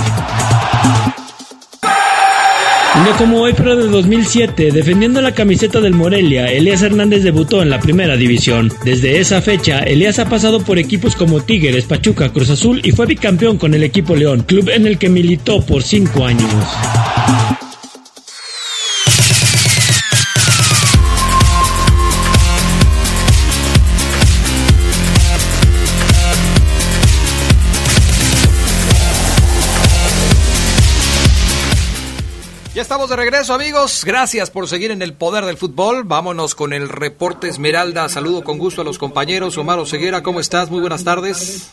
[3.03, 7.69] Día como hoy, pero de 2007, defendiendo la camiseta del Morelia, Elías Hernández debutó en
[7.69, 8.73] la primera división.
[8.85, 13.07] Desde esa fecha, Elías ha pasado por equipos como Tigres, Pachuca, Cruz Azul y fue
[13.07, 16.51] bicampeón con el equipo León, club en el que militó por cinco años.
[32.75, 34.05] Ya estamos de regreso, amigos.
[34.05, 36.03] Gracias por seguir en el poder del fútbol.
[36.03, 38.09] Vámonos con el reporte Esmeralda.
[38.09, 39.57] Saludo con gusto a los compañeros.
[39.57, 40.73] Omar Ceguera, ¿cómo estás?
[40.73, 41.73] Muy buenas tardes.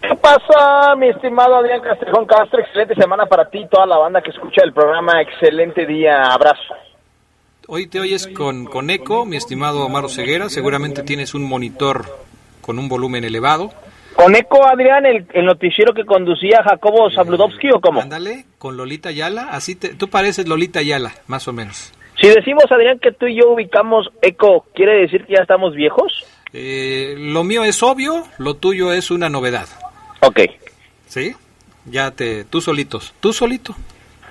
[0.00, 2.60] ¿Qué pasa, mi estimado Adrián Castrejón Castro?
[2.60, 5.20] Excelente semana para ti y toda la banda que escucha el programa.
[5.20, 6.22] Excelente día.
[6.32, 6.74] Abrazo.
[7.66, 10.48] Hoy te oyes con, con eco, mi estimado Omar Ceguera.
[10.48, 12.04] Seguramente tienes un monitor
[12.60, 13.72] con un volumen elevado.
[14.16, 18.00] ¿Con eco, Adrián, el, el noticiero que conducía Jacobo Zabludovsky o cómo?
[18.00, 19.48] Ándale, con Lolita Ayala.
[19.50, 21.92] Así te, tú pareces Lolita Ayala, más o menos.
[22.18, 26.24] Si decimos, Adrián, que tú y yo ubicamos eco, ¿quiere decir que ya estamos viejos?
[26.54, 29.68] Eh, lo mío es obvio, lo tuyo es una novedad.
[30.22, 30.40] Ok,
[31.08, 31.34] ¿Sí?
[31.84, 33.76] Ya te, tú solitos, tú solito.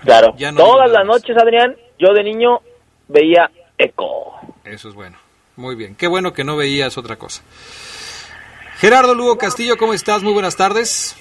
[0.04, 0.34] claro.
[0.38, 2.60] Ya no Todas las noches, Adrián, yo de niño
[3.08, 4.34] veía eco.
[4.64, 5.18] Eso es bueno.
[5.56, 5.96] Muy bien.
[5.96, 7.44] Qué bueno que no veías otra cosa.
[8.78, 10.24] Gerardo Lugo Castillo, ¿cómo estás?
[10.24, 11.16] Muy buenas tardes.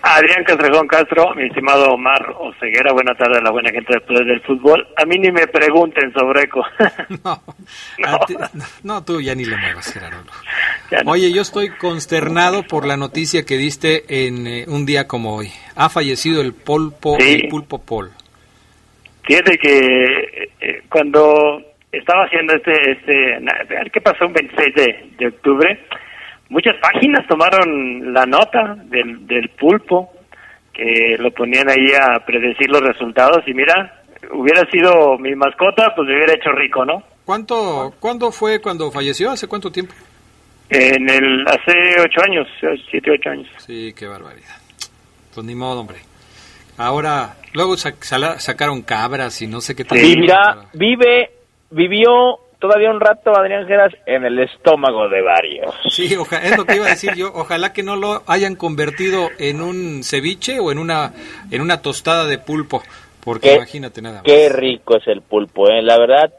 [0.00, 4.24] Adrián Castrejón Castro, mi estimado Omar Oseguera, buenas tardes a la buena gente del Poder
[4.26, 4.86] del Fútbol.
[4.96, 6.62] A mí ni me pregunten sobre ECO.
[7.24, 7.42] No,
[7.98, 8.18] No.
[8.26, 8.36] ti-
[8.84, 10.22] no, tú ya ni le muevas, Gerardo.
[11.04, 11.10] No.
[11.10, 15.50] Oye, yo estoy consternado por la noticia que diste en eh, un día como hoy.
[15.74, 17.40] Ha fallecido el pulpo, Sí.
[17.42, 18.10] el pulpo Paul.
[19.24, 21.60] Fíjate que eh, cuando
[21.90, 23.38] estaba haciendo este, este,
[23.92, 25.84] qué pasó un 26 de, de octubre,
[26.48, 30.12] muchas páginas tomaron la nota del, del pulpo,
[30.72, 36.08] que lo ponían ahí a predecir los resultados y mira, hubiera sido mi mascota, pues
[36.08, 37.02] me hubiera hecho rico, ¿no?
[37.24, 39.30] ¿Cuánto, ¿Cuándo fue cuando falleció?
[39.30, 39.92] ¿Hace cuánto tiempo?
[40.70, 42.46] En el, hace ocho años,
[42.90, 43.48] siete, ocho años.
[43.58, 44.56] Sí, qué barbaridad.
[45.34, 45.98] Pues ni modo, hombre.
[46.76, 49.98] Ahora, luego sac- sala- sacaron cabras y no sé qué tal.
[49.98, 51.30] Vivirá, vive,
[51.70, 55.74] vivió todavía un rato, Adrián Geras, en el estómago de varios.
[55.90, 57.30] Sí, oja- es lo que iba a decir yo.
[57.34, 61.12] Ojalá que no lo hayan convertido en un ceviche o en una
[61.50, 62.82] en una tostada de pulpo,
[63.24, 64.24] porque Qué- imagínate nada más.
[64.24, 65.82] Qué rico es el pulpo, ¿eh?
[65.82, 66.32] La verdad,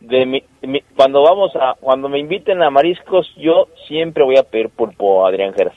[0.00, 4.42] de mi, mi- cuando vamos a, cuando me inviten a mariscos, yo siempre voy a
[4.42, 5.74] pedir pulpo, Adrián Geras.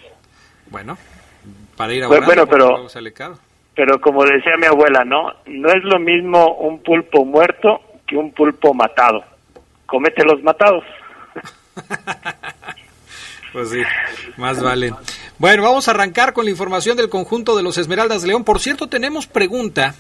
[0.68, 0.98] Bueno,
[1.78, 3.36] para ir a Bueno, bueno, pero- sale caro.
[3.76, 5.32] Pero como decía mi abuela, ¿no?
[5.46, 9.24] No es lo mismo un pulpo muerto que un pulpo matado.
[9.92, 10.84] Comete los matados.
[13.54, 13.82] Pues sí,
[14.38, 14.94] más vale.
[15.38, 18.46] Bueno, vamos a arrancar con la información del conjunto de los Esmeraldas de León.
[18.46, 19.94] Por cierto, tenemos pregunta,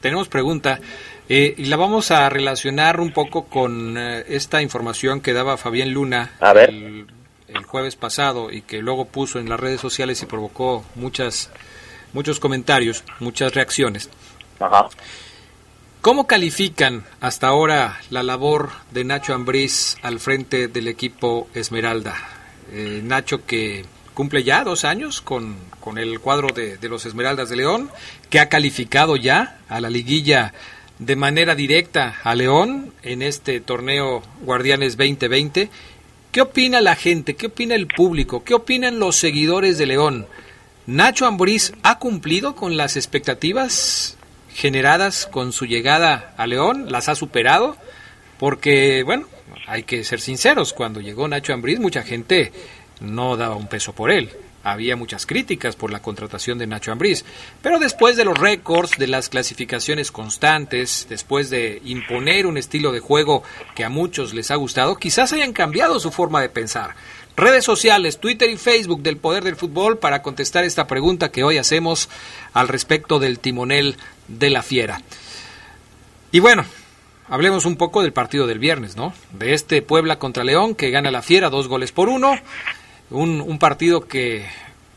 [0.00, 0.80] tenemos pregunta,
[1.28, 5.90] eh, y la vamos a relacionar un poco con eh, esta información que daba Fabián
[5.90, 6.70] Luna A ver.
[6.70, 7.06] El,
[7.48, 11.50] el jueves pasado y que luego puso en las redes sociales y provocó muchas,
[12.14, 14.08] muchos comentarios, muchas reacciones.
[14.60, 14.88] Ajá.
[16.04, 22.14] ¿Cómo califican hasta ahora la labor de Nacho Ambriz al frente del equipo Esmeralda?
[22.72, 27.48] Eh, Nacho que cumple ya dos años con, con el cuadro de, de, los Esmeraldas
[27.48, 27.90] de León,
[28.28, 30.52] que ha calificado ya a la liguilla
[30.98, 35.70] de manera directa a León en este torneo Guardianes 2020.
[36.32, 37.34] ¿Qué opina la gente?
[37.34, 38.44] ¿Qué opina el público?
[38.44, 40.26] ¿Qué opinan los seguidores de León?
[40.86, 44.18] ¿Nacho Ambriz ha cumplido con las expectativas
[44.54, 47.76] generadas con su llegada a León, las ha superado,
[48.38, 49.26] porque, bueno,
[49.66, 52.52] hay que ser sinceros, cuando llegó Nacho Ambriz mucha gente
[53.00, 54.30] no daba un peso por él.
[54.62, 57.24] Había muchas críticas por la contratación de Nacho Ambriz,
[57.60, 63.00] pero después de los récords, de las clasificaciones constantes, después de imponer un estilo de
[63.00, 63.42] juego
[63.74, 66.94] que a muchos les ha gustado, quizás hayan cambiado su forma de pensar.
[67.36, 71.58] Redes sociales, Twitter y Facebook del Poder del Fútbol para contestar esta pregunta que hoy
[71.58, 72.08] hacemos
[72.52, 73.96] al respecto del timonel
[74.28, 75.00] de la Fiera.
[76.32, 76.64] Y bueno,
[77.28, 79.12] hablemos un poco del partido del viernes, ¿no?
[79.32, 82.34] De este Puebla contra León que gana la Fiera dos goles por uno.
[83.10, 84.46] Un, un partido que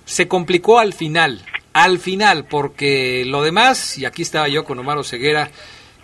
[0.06, 1.42] se complicó al final,
[1.74, 5.52] al final, porque lo demás, y aquí estaba yo con Omar Ceguera,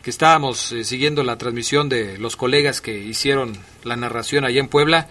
[0.03, 4.67] que estábamos eh, siguiendo la transmisión de los colegas que hicieron la narración allá en
[4.67, 5.07] Puebla,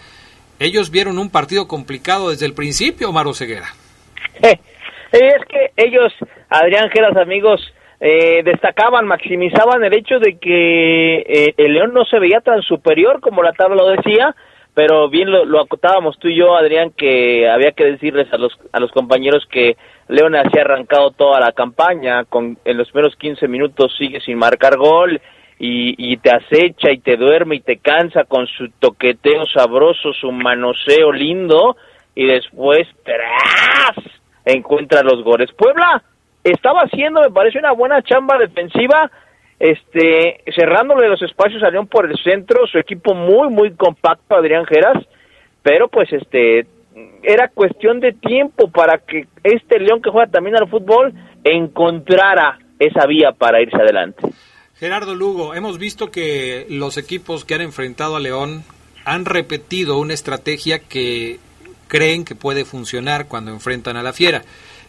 [0.61, 3.75] ellos vieron un partido complicado desde el principio, Omar Ceguera.
[4.43, 6.13] es que ellos,
[6.51, 7.73] Adrián Geras, amigos,
[8.05, 13.21] eh, destacaban, maximizaban el hecho de que eh, el León no se veía tan superior
[13.21, 14.35] como la tabla lo decía,
[14.75, 18.81] pero bien lo, acotábamos tú y yo, Adrián, que había que decirles a los, a
[18.81, 19.77] los compañeros que
[20.09, 24.79] León hacía arrancado toda la campaña, con, en los primeros 15 minutos sigue sin marcar
[24.79, 25.21] gol
[25.61, 30.33] y, y te acecha y te duerme y te cansa con su toqueteo sabroso, su
[30.33, 31.77] manoseo lindo
[32.17, 34.05] y después ¡tras!
[34.45, 35.53] encuentra los goles.
[35.53, 36.03] Puebla
[36.45, 39.11] estaba haciendo, me parece, una buena chamba defensiva,
[39.59, 44.67] este, cerrándole los espacios a León por el centro, su equipo muy, muy compacto, Adrián
[44.67, 45.05] Geras,
[45.63, 46.67] pero pues este,
[47.23, 51.13] era cuestión de tiempo para que este León que juega también al fútbol
[51.45, 54.29] encontrara esa vía para irse adelante.
[54.77, 58.65] Gerardo Lugo, hemos visto que los equipos que han enfrentado a León
[59.05, 61.39] han repetido una estrategia que
[61.87, 64.43] creen que puede funcionar cuando enfrentan a la Fiera.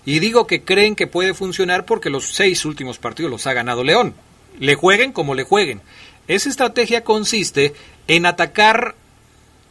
[0.06, 3.84] Y digo que creen que puede funcionar porque los seis últimos partidos los ha ganado
[3.84, 4.14] León.
[4.60, 5.82] Le jueguen como le jueguen.
[6.28, 7.74] Esa estrategia consiste
[8.08, 8.96] en atacar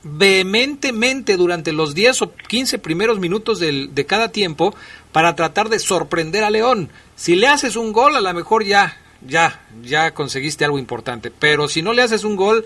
[0.04, 4.74] vehementemente durante los 10 o 15 primeros minutos del, de cada tiempo
[5.12, 6.90] para tratar de sorprender a León.
[7.14, 11.30] Si le haces un gol, a lo mejor ya, ya, ya conseguiste algo importante.
[11.30, 12.64] Pero si no le haces un gol,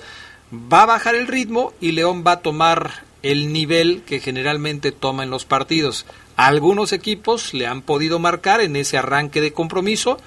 [0.53, 5.23] va a bajar el ritmo y León va a tomar el nivel que generalmente toma
[5.23, 6.07] en los partidos.
[6.37, 10.19] Algunos equipos le han podido marcar en ese arranque de compromiso,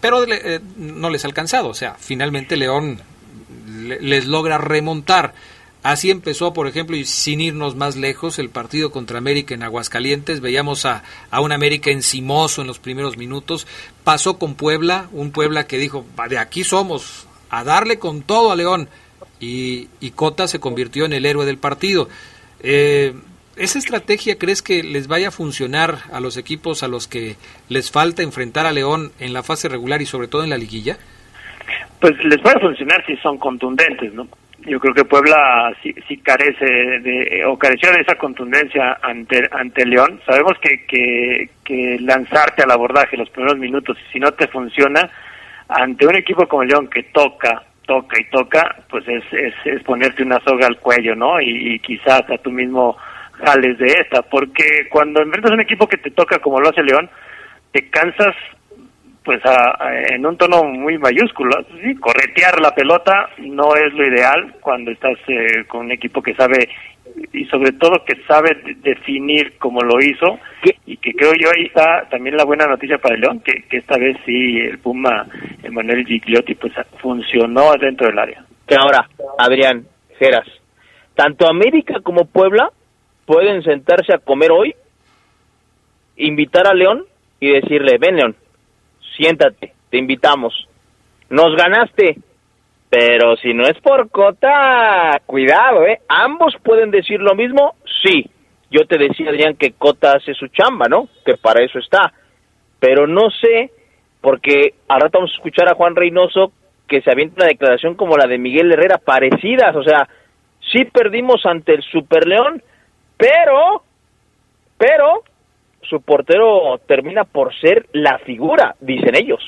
[0.00, 1.68] pero eh, no les ha alcanzado.
[1.68, 3.00] O sea, finalmente León
[4.00, 5.34] les logra remontar.
[5.82, 10.40] Así empezó, por ejemplo, y sin irnos más lejos, el partido contra América en Aguascalientes.
[10.40, 13.68] Veíamos a, a un América encimoso en los primeros minutos.
[14.02, 18.56] Pasó con Puebla, un Puebla que dijo, de aquí somos, a darle con todo a
[18.56, 18.88] León.
[19.40, 22.08] Y, y Cota se convirtió en el héroe del partido.
[22.62, 23.12] Eh,
[23.56, 27.36] ¿Esa estrategia crees que les vaya a funcionar a los equipos a los que
[27.70, 30.98] les falta enfrentar a León en la fase regular y sobre todo en la liguilla?
[31.98, 34.28] Pues les va a funcionar si son contundentes, ¿no?
[34.58, 39.86] Yo creo que Puebla sí, sí carece de, o careció de esa contundencia ante, ante
[39.86, 40.20] León.
[40.26, 45.08] Sabemos que, que, lanzarte al abordaje los primeros minutos, si no te funciona,
[45.68, 50.22] ante un equipo como León que toca, toca y toca, pues es, es, es ponerte
[50.22, 51.40] una soga al cuello, ¿no?
[51.40, 52.96] Y, quizás a tú mismo
[53.32, 57.08] jales de esta, porque cuando enfrentas un equipo que te toca como lo hace León,
[57.72, 58.34] te cansas
[59.24, 59.76] pues a,
[60.14, 61.50] en un tono muy mayúsculo.
[62.00, 66.68] Corretear la pelota no es lo ideal cuando estás eh, con un equipo que sabe
[67.32, 70.38] y sobre todo que sabe de definir como lo hizo
[70.84, 73.78] y que creo yo ahí está también la buena noticia para el León que, que
[73.78, 75.26] esta vez sí el Puma
[75.62, 78.44] Emanuel Gigliotti pues funcionó dentro del área.
[78.66, 79.86] Que ahora, Adrián,
[80.18, 80.46] Geras,
[81.14, 82.70] tanto América como Puebla
[83.24, 84.74] pueden sentarse a comer hoy,
[86.16, 87.04] invitar a León
[87.40, 88.36] y decirle, ven León,
[89.16, 90.68] siéntate, te invitamos.
[91.28, 92.18] Nos ganaste,
[92.88, 96.00] pero si no es por Cota, cuidado, ¿eh?
[96.08, 98.30] Ambos pueden decir lo mismo, sí.
[98.70, 101.08] Yo te decía, Adrián, que Cota hace su chamba, ¿no?
[101.24, 102.12] Que para eso está.
[102.78, 103.70] Pero no sé,
[104.20, 106.52] porque ahora vamos a escuchar a Juan Reynoso
[106.88, 110.08] que se avienta una declaración como la de Miguel Herrera, parecidas, o sea,
[110.72, 112.62] sí perdimos ante el Super León,
[113.16, 113.82] pero,
[114.78, 115.24] pero,
[115.82, 119.42] su portero termina por ser la figura, dicen ellos.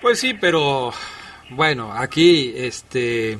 [0.00, 0.90] Pues sí, pero
[1.50, 3.38] bueno, aquí este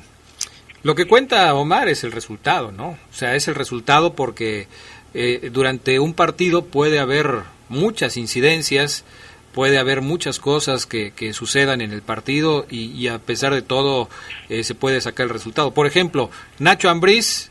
[0.82, 2.90] lo que cuenta Omar es el resultado, ¿no?
[2.90, 4.68] O sea, es el resultado porque
[5.14, 9.04] eh, durante un partido puede haber muchas incidencias,
[9.52, 14.09] puede haber muchas cosas que, que sucedan en el partido y, a pesar de todo
[14.48, 15.72] eh, se puede sacar el resultado.
[15.72, 16.30] Por ejemplo,
[16.61, 17.50] Nacho Ambriz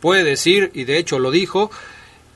[0.00, 1.70] puede decir, y de hecho lo dijo,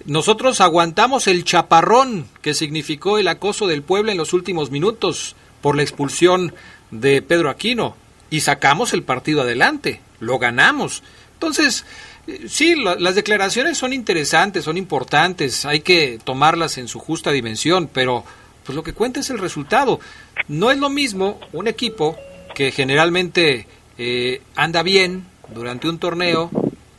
[0.07, 5.77] nosotros aguantamos el chaparrón que significó el acoso del pueblo en los últimos minutos por
[5.77, 6.55] la expulsión
[6.91, 7.97] de Pedro Aquino
[8.31, 11.03] y sacamos el partido adelante lo ganamos.
[11.35, 11.85] Entonces,
[12.27, 17.89] eh, sí, las declaraciones son interesantes, son importantes, hay que tomarlas en su justa dimensión,
[17.93, 18.25] pero
[18.65, 20.01] pues lo que cuenta es el resultado.
[20.49, 22.17] No es lo mismo un equipo
[22.55, 23.67] que generalmente
[23.97, 25.25] eh, anda bien
[25.55, 26.51] durante un torneo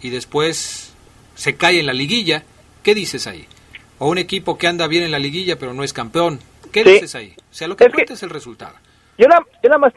[0.01, 0.91] y después
[1.35, 2.43] se cae en la liguilla.
[2.81, 3.45] ¿Qué dices ahí?
[3.99, 6.39] O un equipo que anda bien en la liguilla pero no es campeón.
[6.71, 7.35] ¿Qué dices ahí?
[7.51, 8.75] O sea, lo que cuenta es el resultado.
[9.19, 9.93] Yo nada, yo nada más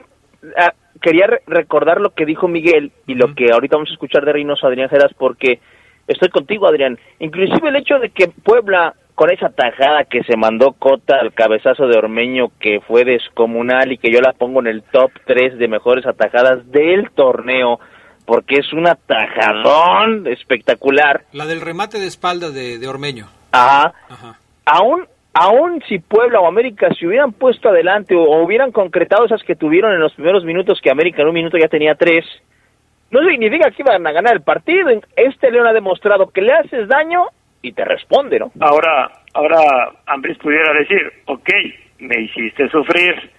[0.58, 4.32] ah, quería recordar lo que dijo Miguel y lo que ahorita vamos a escuchar de
[4.32, 5.60] Reynoso Adrián Geras porque
[6.08, 6.98] estoy contigo Adrián.
[7.20, 11.86] Inclusive el hecho de que Puebla con esa tajada que se mandó Cota al cabezazo
[11.86, 15.68] de Ormeño que fue descomunal y que yo la pongo en el top 3 de
[15.68, 17.78] mejores atajadas del torneo
[18.24, 21.24] porque es un atajadón espectacular.
[21.32, 23.28] La del remate de espalda de, de Ormeño.
[23.52, 23.92] Ajá.
[24.08, 24.38] Ajá.
[24.64, 29.56] Aún aún si Puebla o América se hubieran puesto adelante o, hubieran concretado esas que
[29.56, 32.24] tuvieron en los primeros minutos, que América en un minuto ya tenía tres,
[33.10, 34.88] no significa que iban a ganar el partido.
[35.16, 37.26] Este León ha demostrado que le haces daño
[37.60, 38.52] y te responde, ¿no?
[38.60, 41.48] Ahora, ahora Ambris pudiera decir, ok,
[41.98, 43.30] me hiciste sufrir,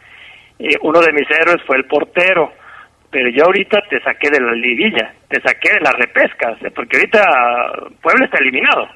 [0.59, 2.53] eh, uno de mis héroes fue el portero,
[3.09, 7.21] pero yo ahorita te saqué de la liguilla, te saqué de la repesca, porque ahorita
[8.01, 8.87] Puebla está eliminado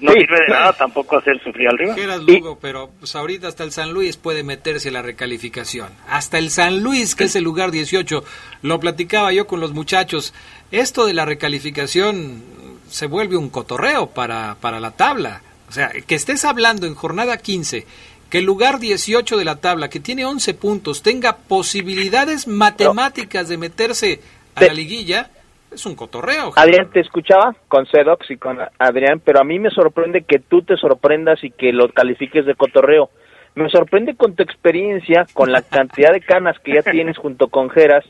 [0.00, 2.26] no sirve de nada tampoco hacer sufrir al rival.
[2.26, 5.88] Lugo, pero pues ahorita hasta el San Luis puede meterse la recalificación.
[6.08, 8.24] Hasta el San Luis, que es el lugar 18,
[8.62, 10.34] lo platicaba yo con los muchachos.
[10.70, 12.42] Esto de la recalificación
[12.88, 15.42] se vuelve un cotorreo para, para la tabla.
[15.68, 17.86] O sea, que estés hablando en jornada 15
[18.34, 23.58] que el lugar 18 de la tabla, que tiene 11 puntos, tenga posibilidades matemáticas de
[23.58, 24.20] meterse
[24.56, 25.30] a la liguilla,
[25.74, 26.52] es un cotorreo.
[26.56, 30.62] Adrián, te escuchaba con Sedox y con Adrián, pero a mí me sorprende que tú
[30.62, 33.10] te sorprendas y que lo califiques de cotorreo.
[33.54, 37.70] Me sorprende con tu experiencia, con la cantidad de canas que ya tienes junto con
[37.70, 38.04] Geras,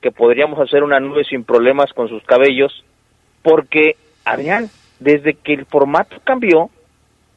[0.00, 2.84] que podríamos hacer una nube sin problemas con sus cabellos,
[3.42, 6.70] porque, Adrián, desde que el formato cambió,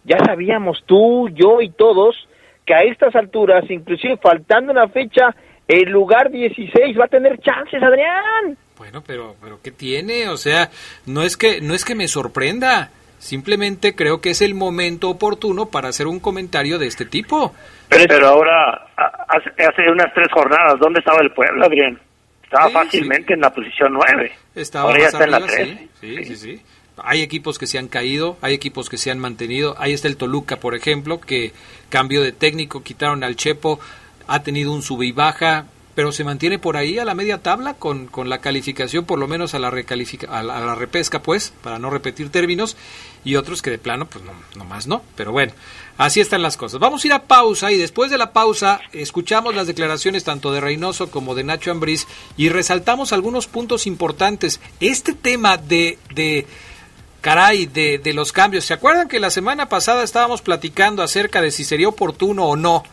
[0.04, 2.28] ya sabíamos tú, yo y todos
[2.66, 5.36] que a estas alturas, inclusive faltando una fecha,
[5.68, 8.58] el lugar 16 va a tener chances, Adrián.
[8.84, 10.28] Bueno, pero, pero ¿qué tiene?
[10.28, 10.70] O sea,
[11.06, 12.92] no es que, no es que me sorprenda.
[13.18, 17.56] Simplemente creo que es el momento oportuno para hacer un comentario de este tipo.
[17.88, 18.88] Pero, ahora,
[19.30, 21.98] hace, unas tres jornadas, ¿dónde estaba el pueblo, Adrián?
[22.44, 24.34] Estaba fácilmente en la posición nueve.
[24.54, 25.78] Estaba ahora ya está en la tres.
[26.02, 26.62] Sí, sí, sí,
[26.98, 29.78] Hay equipos que se han caído, hay equipos que se han mantenido.
[29.80, 31.54] Ahí está el Toluca, por ejemplo, que
[31.88, 33.80] cambió de técnico, quitaron al Chepo,
[34.28, 37.76] ha tenido un sube y baja, pero se mantiene por ahí a la media tabla
[37.76, 41.80] con, con la calificación, por lo menos a la, recalifica, a la, repesca, pues, para
[41.80, 42.76] no repetir términos,
[43.24, 44.24] y otros que de plano, pues
[44.56, 45.02] no, más no.
[45.16, 45.54] Pero bueno,
[45.98, 46.80] así están las cosas.
[46.80, 50.62] Vamos a ir a pausa y después de la pausa escuchamos las declaraciones tanto de
[50.62, 54.60] Reynoso como de Nacho Ambriz y resaltamos algunos puntos importantes.
[54.80, 56.00] Este tema de...
[56.14, 56.48] de
[57.22, 58.66] caray, de, de los cambios.
[58.66, 62.84] ¿Se acuerdan que la semana pasada estábamos platicando acerca de si sería oportuno o no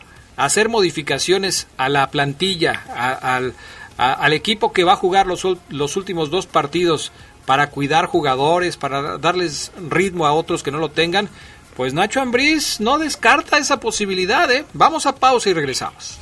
[0.45, 6.47] hacer modificaciones a la plantilla, al, equipo que va a jugar los, los últimos dos
[6.47, 7.11] partidos
[7.45, 11.29] para cuidar jugadores, para darles ritmo a otros que no lo tengan,
[11.75, 14.49] pues Nacho Ambriz no descarta esa posibilidad.
[14.51, 14.65] ¿eh?
[14.73, 16.19] Vamos a pausa y regresamos.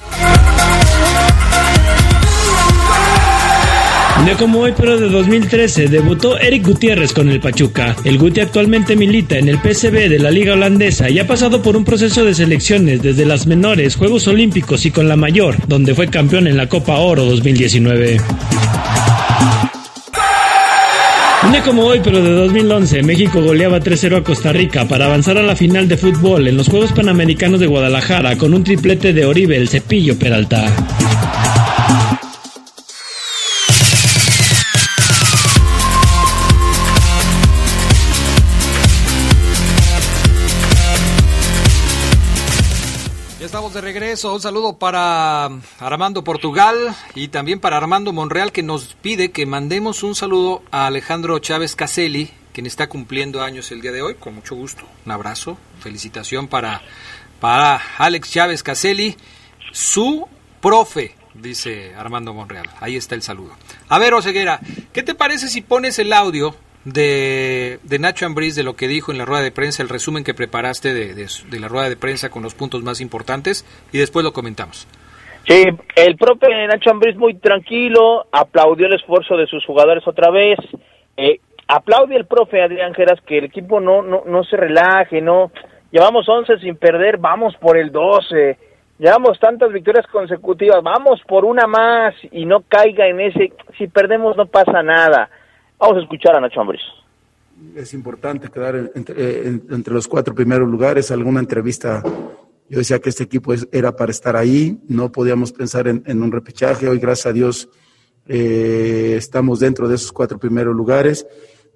[4.26, 7.96] Día como hoy, pero de 2013, debutó Eric Gutiérrez con el Pachuca.
[8.04, 11.78] El Guti actualmente milita en el PSV de la Liga Holandesa y ha pasado por
[11.78, 16.08] un proceso de selecciones desde las menores, Juegos Olímpicos y con la mayor, donde fue
[16.10, 18.18] campeón en la Copa Oro 2019.
[21.42, 25.38] Un día como hoy, pero de 2011, México goleaba 3-0 a Costa Rica para avanzar
[25.38, 29.26] a la final de fútbol en los Juegos Panamericanos de Guadalajara con un triplete de
[29.26, 30.66] Oribe, el Cepillo Peralta.
[43.80, 44.34] De regreso.
[44.34, 45.50] Un saludo para
[45.80, 50.88] Armando Portugal y también para Armando Monreal que nos pide que mandemos un saludo a
[50.88, 54.16] Alejandro Chávez Caselli, quien está cumpliendo años el día de hoy.
[54.16, 54.84] Con mucho gusto.
[55.06, 55.58] Un abrazo.
[55.80, 56.82] Felicitación para,
[57.40, 59.16] para Alex Chávez Caselli.
[59.72, 60.28] Su
[60.60, 62.70] profe, dice Armando Monreal.
[62.82, 63.56] Ahí está el saludo.
[63.88, 64.60] A ver, Oseguera,
[64.92, 66.54] ¿qué te parece si pones el audio
[66.86, 70.24] de, de Nacho Ambriz de lo que dijo en la rueda de prensa, el resumen
[70.24, 74.24] que preparaste de, de, la rueda de prensa con los puntos más importantes y después
[74.24, 74.88] lo comentamos?
[75.48, 75.64] Sí,
[75.96, 80.58] el profe Nacho Ambriz muy tranquilo, aplaudió el esfuerzo de sus jugadores otra vez,
[81.18, 85.52] eh, aplaude el profe Adrián Geras que el equipo no, no, no se relaje, no,
[85.92, 88.58] llevamos 11 sin perder, vamos por el 12,
[89.00, 94.38] llevamos tantas victorias consecutivas, vamos por una más y no caiga en ese, si perdemos
[94.38, 95.30] no pasa nada.
[95.80, 96.82] Vamos a escuchar a Nacho Ambriz.
[97.76, 102.04] Es importante quedar entre, eh, entre los cuatro primeros lugares, alguna entrevista
[102.70, 106.32] yo decía que este equipo era para estar ahí, no podíamos pensar en, en un
[106.32, 106.88] repechaje.
[106.88, 107.68] Hoy, gracias a Dios,
[108.28, 111.26] eh, estamos dentro de esos cuatro primeros lugares.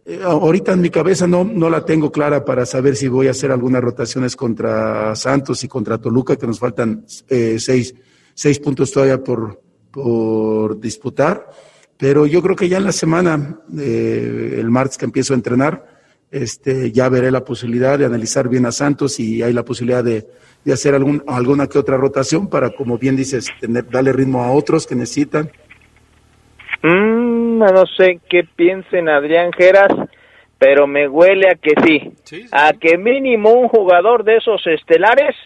[0.06, 3.32] Eh, ahorita en mi cabeza no, no la tengo clara para saber si voy a
[3.32, 7.96] hacer algunas rotaciones contra Santos y contra Toluca, que nos faltan eh, seis,
[8.36, 11.50] seis puntos todavía por, por disputar.
[12.04, 15.86] Pero yo creo que ya en la semana, eh, el martes que empiezo a entrenar,
[16.30, 20.28] este, ya veré la posibilidad de analizar bien a Santos y hay la posibilidad de,
[20.66, 24.52] de hacer algún, alguna que otra rotación para, como bien dices, tener, darle ritmo a
[24.52, 25.50] otros que necesitan.
[26.82, 29.94] Mm, no sé qué piensen Adrián Geras,
[30.58, 32.12] pero me huele a que sí.
[32.26, 35.38] Sí, sí, A que mínimo un jugador de esos estelares,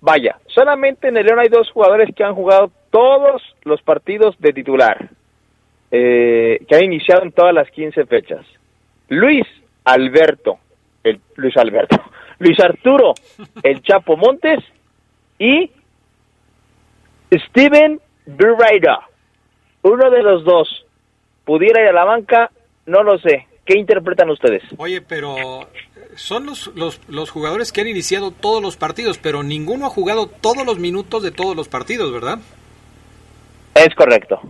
[0.00, 4.52] vaya, solamente en el León hay dos jugadores que han jugado todos los partidos de
[4.52, 5.10] titular,
[5.94, 8.46] eh, que han iniciado en todas las 15 fechas.
[9.08, 9.46] Luis
[9.84, 10.58] Alberto,
[11.04, 12.02] el Luis Alberto,
[12.38, 13.12] Luis Arturo,
[13.62, 14.60] el Chapo Montes
[15.38, 15.70] y
[17.30, 19.00] Steven Berreira.
[19.82, 20.86] Uno de los dos
[21.44, 22.50] pudiera ir a la banca,
[22.86, 23.46] no lo sé.
[23.66, 24.62] ¿Qué interpretan ustedes?
[24.78, 25.68] Oye, pero
[26.14, 30.26] son los, los, los jugadores que han iniciado todos los partidos, pero ninguno ha jugado
[30.26, 32.38] todos los minutos de todos los partidos, ¿verdad?
[33.74, 34.40] Es correcto.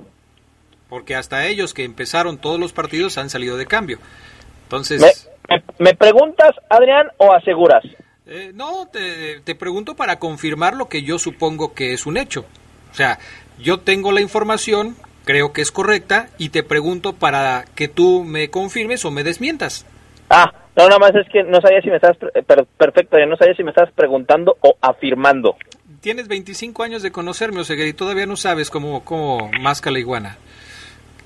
[0.93, 3.97] Porque hasta ellos que empezaron todos los partidos han salido de cambio.
[3.97, 7.83] ¿Me, Entonces, me- me preguntas, Adrián, o aseguras?
[8.27, 12.45] eh, no, te, te pregunto para confirmar lo que yo supongo que es un hecho.
[12.91, 13.19] O sea,
[13.59, 18.51] yo tengo la información, creo que es correcta, y te pregunto para que tú me
[18.51, 19.87] confirmes o me desmientas.
[20.29, 23.25] Ah, no, nada más es que no sabía si me estás, pre- per- perfecto, ya
[23.25, 25.57] no sabía si me estás preguntando o afirmando.
[26.03, 30.37] Tienes 25 años de conocerme, Oseguera, y todavía no sabes cómo, cómo masca la iguana.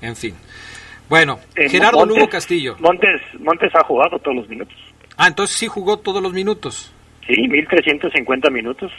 [0.01, 0.35] En fin.
[1.09, 2.75] Bueno, Eh, Gerardo Montes- Lugo Castillo.
[2.79, 4.75] Montes, Montes ha jugado todos los minutos.
[5.15, 6.91] Ah, entonces sí jugó todos los minutos.
[7.27, 8.91] Sí, 1350 minutos.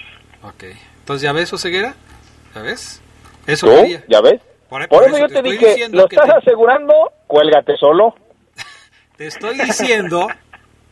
[0.42, 0.64] Ok.
[1.00, 1.94] Entonces, ¿ya ves, Oseguera?
[2.54, 3.00] ¿Ya ves?
[3.46, 3.76] Eso ¿Tú?
[3.76, 4.04] quería.
[4.08, 4.40] ¿Ya ves?
[4.68, 6.92] Por, Por por eso yo te dije, ¿lo que estás te- asegurando?
[7.26, 8.14] Cuélgate solo.
[9.16, 10.28] Te estoy diciendo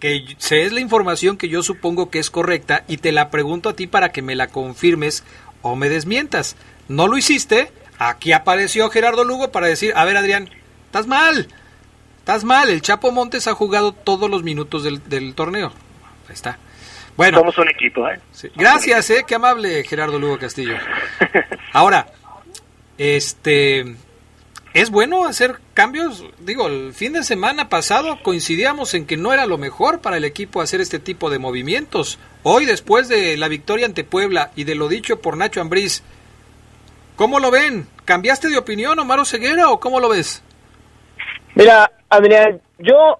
[0.00, 3.68] que sé es la información que yo supongo que es correcta y te la pregunto
[3.70, 5.24] a ti para que me la confirmes
[5.62, 6.56] o me desmientas.
[6.88, 10.50] No lo hiciste, aquí apareció Gerardo Lugo para decir, a ver Adrián,
[10.86, 11.48] estás mal,
[12.18, 15.72] estás mal, el Chapo Montes ha jugado todos los minutos del, del torneo.
[16.28, 16.58] Ahí está.
[17.16, 18.20] Bueno, Somos un equipo, ¿eh?
[18.32, 18.48] Sí.
[18.54, 20.76] Gracias, eh, qué amable Gerardo Lugo Castillo.
[21.72, 22.08] Ahora,
[22.98, 23.96] este,
[24.74, 26.24] ¿es bueno hacer cambios?
[26.40, 30.24] Digo, el fin de semana pasado coincidíamos en que no era lo mejor para el
[30.24, 32.18] equipo hacer este tipo de movimientos.
[32.42, 36.02] Hoy, después de la victoria ante Puebla y de lo dicho por Nacho Ambriz,
[37.16, 37.86] ¿cómo lo ven?
[38.04, 40.44] ¿Cambiaste de opinión, Omar Ceguera, o cómo lo ves?
[41.54, 43.18] Mira, Adrián, yo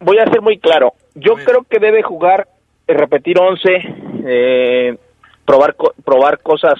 [0.00, 0.94] voy a ser muy claro.
[1.14, 2.48] Yo creo que debe jugar,
[2.86, 3.68] eh, repetir 11,
[4.26, 4.98] eh,
[5.46, 6.74] probar, probar cosas,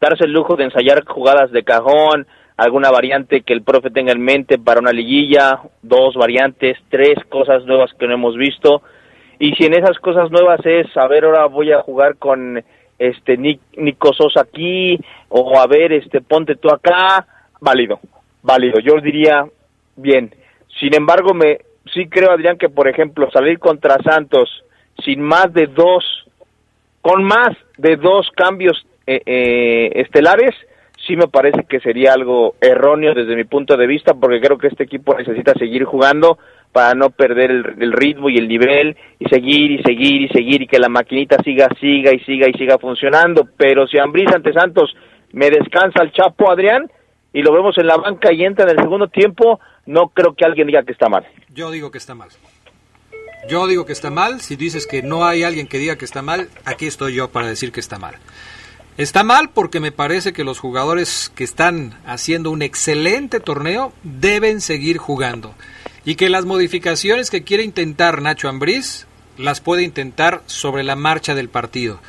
[0.00, 2.26] darse el lujo de ensayar jugadas de cajón,
[2.56, 7.64] alguna variante que el profe tenga en mente para una liguilla, dos variantes, tres cosas
[7.64, 8.82] nuevas que no hemos visto.
[9.38, 12.64] Y si en esas cosas nuevas es, a ver, ahora voy a jugar con
[12.98, 17.26] este Nic- Nico Sosa aquí, o a ver, este ponte tú acá,
[17.60, 18.00] válido,
[18.42, 18.80] válido.
[18.80, 19.46] Yo diría,
[19.96, 20.34] bien.
[20.80, 21.58] Sin embargo, me
[21.92, 24.62] sí creo, Adrián, que por ejemplo, salir contra Santos
[25.04, 26.04] sin más de dos,
[27.02, 30.54] con más de dos cambios eh, eh, estelares,
[31.06, 34.68] sí me parece que sería algo erróneo desde mi punto de vista, porque creo que
[34.68, 36.38] este equipo necesita seguir jugando
[36.76, 40.66] para no perder el, ritmo y el nivel y seguir y seguir y seguir y
[40.66, 43.48] que la maquinita siga, siga y siga y siga funcionando.
[43.56, 44.94] Pero si Ambriz ante Santos
[45.32, 46.92] me descansa el Chapo Adrián
[47.32, 50.44] y lo vemos en la banca y entra en el segundo tiempo, no creo que
[50.44, 51.26] alguien diga que está mal.
[51.48, 52.28] Yo digo que está mal.
[53.48, 54.42] Yo digo que está mal.
[54.42, 57.46] Si dices que no hay alguien que diga que está mal, aquí estoy yo para
[57.46, 58.16] decir que está mal.
[58.98, 64.60] Está mal porque me parece que los jugadores que están haciendo un excelente torneo deben
[64.60, 65.54] seguir jugando.
[66.06, 71.34] Y que las modificaciones que quiere intentar Nacho Ambriz las puede intentar sobre la marcha
[71.34, 72.00] del partido.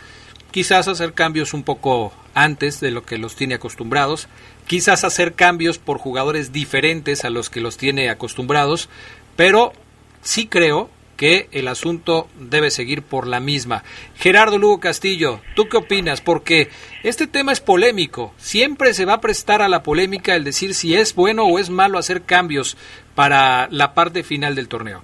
[0.51, 4.29] Quizás hacer cambios un poco antes de lo que los tiene acostumbrados,
[4.65, 8.87] quizás hacer cambios por jugadores diferentes a los que los tiene acostumbrados,
[9.35, 9.73] pero
[10.21, 13.84] sí creo que el asunto debe seguir por la misma.
[14.15, 16.22] Gerardo Lugo Castillo, ¿tú qué opinas?
[16.22, 16.70] Porque
[17.03, 18.34] este tema es polémico.
[18.38, 21.70] Siempre se va a prestar a la polémica el decir si es bueno o es
[21.70, 22.78] malo hacer cambios
[23.15, 25.01] para la parte final del torneo.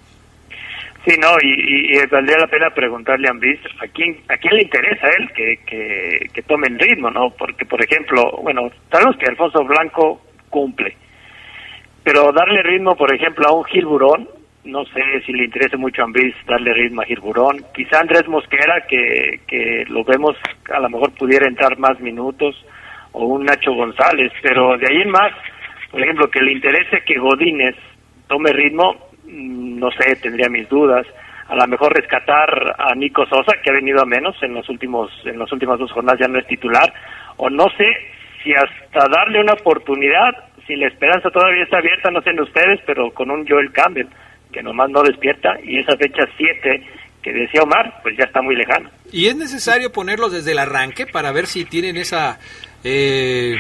[1.06, 5.08] Sí, no, y, valdría la pena preguntarle a Ambris a quién, a quién le interesa
[5.08, 7.32] a él que, que, que tomen ritmo, ¿no?
[7.32, 10.96] Porque, por ejemplo, bueno, sabemos que Alfonso Blanco cumple,
[12.04, 14.30] pero darle ritmo, por ejemplo, a un Gil Burón,
[14.66, 17.66] no sé si le interesa mucho a Ambriz darle ritmo a Girburón.
[17.74, 20.38] Quizá Andrés Mosquera, que, que lo vemos,
[20.74, 22.56] a lo mejor pudiera entrar más minutos,
[23.12, 25.32] o un Nacho González, pero de ahí en más,
[25.92, 27.76] por ejemplo, que le interese que Godínez
[28.28, 31.06] tome ritmo, mm, no sé, tendría mis dudas.
[31.48, 35.12] A lo mejor rescatar a Nico Sosa, que ha venido a menos en los últimos
[35.26, 36.92] en las últimas dos jornadas, ya no es titular,
[37.38, 37.86] o no sé
[38.44, 40.32] si hasta darle una oportunidad,
[40.66, 44.08] si la esperanza todavía está abierta, no sé en ustedes, pero con un Joel Campbell
[44.54, 46.84] que nomás no despierta y esa fecha 7
[47.22, 48.92] que decía Omar, pues ya está muy lejana.
[49.12, 52.40] ¿Y es necesario ponerlos desde el arranque para ver si tienen esa
[52.84, 53.58] eh,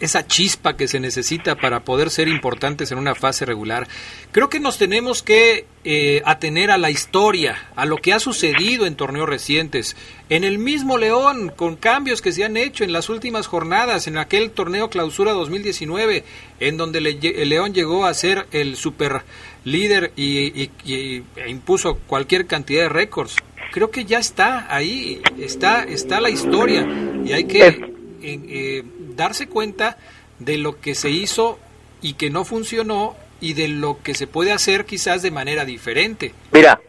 [0.00, 3.86] esa chispa que se necesita para poder ser importantes en una fase regular.
[4.32, 8.86] Creo que nos tenemos que eh, atener a la historia, a lo que ha sucedido
[8.86, 9.96] en torneos recientes.
[10.28, 14.18] En el mismo León, con cambios que se han hecho en las últimas jornadas, en
[14.18, 16.24] aquel torneo clausura 2019,
[16.60, 19.22] en donde el León llegó a ser el super
[19.64, 23.36] líder y, e impuso cualquier cantidad de récords.
[23.72, 26.86] Creo que ya está ahí, está, está la historia
[27.24, 28.84] y hay que eh,
[29.16, 29.96] darse cuenta
[30.38, 31.58] de lo que se hizo
[32.00, 36.32] y que no funcionó y de lo que se puede hacer quizás de manera diferente.
[36.52, 36.80] Mira,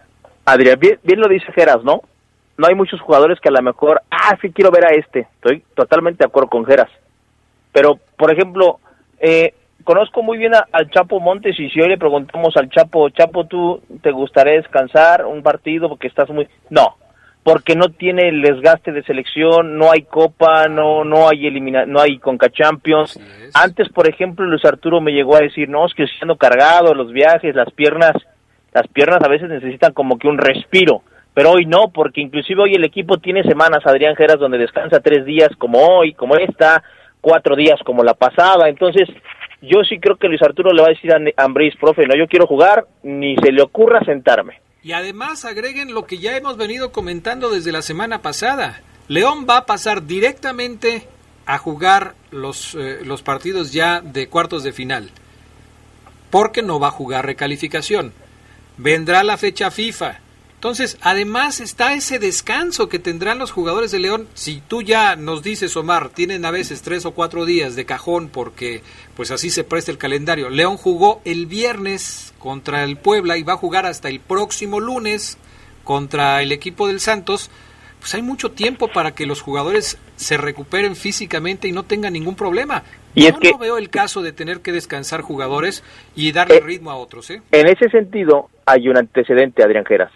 [0.45, 2.01] Adrián, bien, lo dice Geras, ¿no?
[2.57, 5.27] No hay muchos jugadores que a lo mejor, ah, sí quiero ver a este.
[5.35, 6.89] Estoy totalmente de acuerdo con Geras.
[7.73, 8.79] Pero, por ejemplo,
[9.19, 9.53] eh,
[9.85, 13.81] conozco muy bien al Chapo Montes y si hoy le preguntamos al Chapo, Chapo, ¿tú
[14.01, 16.47] te gustaría descansar un partido porque estás muy...
[16.69, 16.97] No,
[17.43, 22.01] porque no tiene el desgaste de selección, no hay Copa, no no hay elimina, no
[22.01, 23.19] hay Conca Champions.
[23.53, 27.11] Antes, por ejemplo, Luis Arturo me llegó a decir, "No, es que siendo cargado los
[27.11, 28.13] viajes, las piernas,
[28.73, 31.03] las piernas a veces necesitan como que un respiro."
[31.35, 35.23] Pero hoy no, porque inclusive hoy el equipo tiene semanas, Adrián Geras, donde descansa tres
[35.25, 36.81] días como hoy, como esta,
[37.21, 38.69] cuatro días como la pasada.
[38.69, 39.07] Entonces,
[39.67, 42.27] yo sí creo que Luis Arturo le va a decir a Ambris, profe, no, yo
[42.27, 46.91] quiero jugar, ni se le ocurra sentarme y además agreguen lo que ya hemos venido
[46.91, 48.83] comentando desde la semana pasada.
[49.07, 51.07] León va a pasar directamente
[51.47, 55.09] a jugar los, eh, los partidos ya de cuartos de final.
[56.29, 58.13] Porque no va a jugar recalificación.
[58.77, 60.19] Vendrá la fecha FIFA.
[60.55, 64.27] Entonces, además está ese descanso que tendrán los jugadores de León.
[64.33, 68.29] Si tú ya nos dices, Omar, tienen a veces tres o cuatro días de cajón
[68.29, 68.81] porque
[69.15, 70.49] pues así se presta el calendario.
[70.49, 75.37] León jugó el viernes contra el Puebla y va a jugar hasta el próximo lunes
[75.83, 77.51] contra el equipo del Santos.
[77.99, 82.35] Pues hay mucho tiempo para que los jugadores se recuperen físicamente y no tengan ningún
[82.35, 82.83] problema.
[83.13, 85.83] Y Yo no veo el caso de tener que descansar jugadores
[86.15, 87.29] y darle eh, ritmo a otros.
[87.29, 87.41] ¿eh?
[87.51, 90.11] En ese sentido, hay un antecedente, Adrián Geras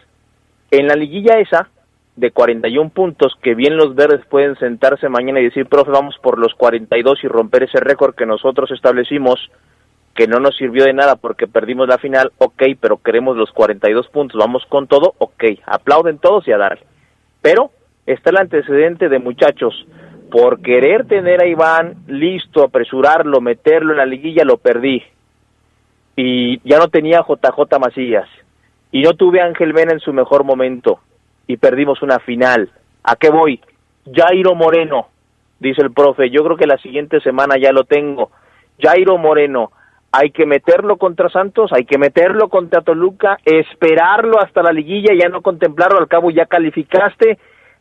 [0.72, 1.70] en la liguilla esa,
[2.15, 6.38] de 41 puntos, que bien los verdes pueden sentarse mañana y decir, profe, vamos por
[6.38, 9.49] los 42 y romper ese récord que nosotros establecimos,
[10.13, 14.07] que no nos sirvió de nada porque perdimos la final, ok, pero queremos los 42
[14.09, 16.86] puntos, vamos con todo, ok, aplauden todos y a darle.
[17.41, 17.72] Pero
[18.05, 19.88] está el antecedente de muchachos,
[20.30, 25.01] por querer tener a Iván listo, apresurarlo, meterlo en la liguilla, lo perdí.
[26.15, 28.28] Y ya no tenía JJ Macías
[28.91, 30.99] y no tuve a Ángel Mena en su mejor momento
[31.47, 32.69] y perdimos una final.
[33.03, 33.59] ¿A qué voy?
[34.11, 35.07] Jairo Moreno,
[35.59, 38.31] dice el profe, yo creo que la siguiente semana ya lo tengo.
[38.79, 39.71] Jairo Moreno,
[40.11, 45.29] hay que meterlo contra Santos, hay que meterlo contra Toluca, esperarlo hasta la liguilla, ya
[45.29, 47.37] no contemplarlo, al cabo ya calificaste.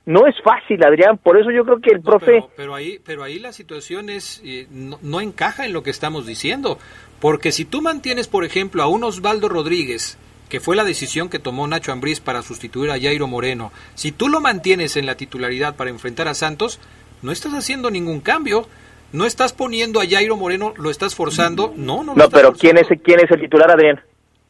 [0.06, 2.42] No es fácil, Adrián, por eso yo creo que el profe...
[2.56, 6.26] Pero, ahí, pero ahí la situación es, eh, no, no encaja en lo que estamos
[6.26, 6.78] diciendo,
[7.20, 10.18] porque si tú mantienes, por ejemplo, a un Osvaldo Rodríguez,
[10.48, 14.28] que fue la decisión que tomó Nacho Ambriz para sustituir a Jairo Moreno, si tú
[14.28, 16.80] lo mantienes en la titularidad para enfrentar a Santos,
[17.22, 18.66] no estás haciendo ningún cambio.
[19.10, 21.72] No estás poniendo a Jairo Moreno, lo estás forzando.
[21.74, 22.14] No, no.
[22.14, 23.98] no, pero ¿quién es, ¿quién es el titular, Adrián?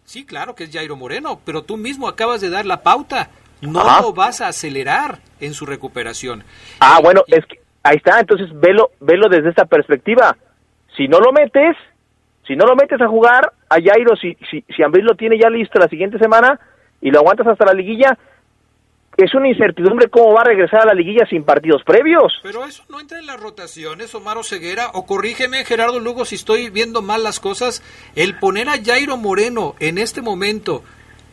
[0.05, 3.31] Sí, claro que es Jairo Moreno, pero tú mismo acabas de dar la pauta.
[3.61, 6.45] No lo vas a acelerar en su recuperación.
[6.81, 8.19] Ah, bueno, es que ahí está.
[8.19, 10.37] Entonces velo, velo desde esta perspectiva.
[10.97, 11.77] Si no lo metes,
[12.49, 15.79] si no lo metes a jugar, a Jairo, si, si, si lo tiene ya listo
[15.79, 16.59] la siguiente semana
[17.01, 18.19] y lo aguantas hasta la liguilla,
[19.19, 22.33] es una incertidumbre cómo va a regresar a la liguilla sin partidos previos.
[22.43, 26.71] Pero eso no entra en las rotaciones, Omar Ceguera, o corrígeme, Gerardo Lugo, si estoy
[26.71, 27.83] viendo mal las cosas,
[28.17, 30.83] el poner a Jairo Moreno en este momento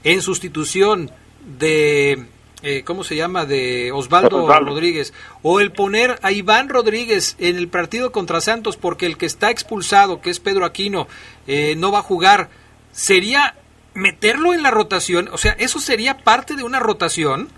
[0.04, 1.12] en sustitución
[1.60, 2.26] de,
[2.66, 5.14] eh, ¿cómo se llama?, de Osvaldo, Rodríguez,
[5.44, 9.52] o el poner a Iván Rodríguez en el partido contra Santos porque el que está
[9.52, 11.08] expulsado, que es Pedro Aquino,
[11.46, 12.50] eh, no va a jugar,
[12.90, 13.54] sería
[13.94, 17.50] meterlo en la rotación, o sea, eso sería parte de una rotación.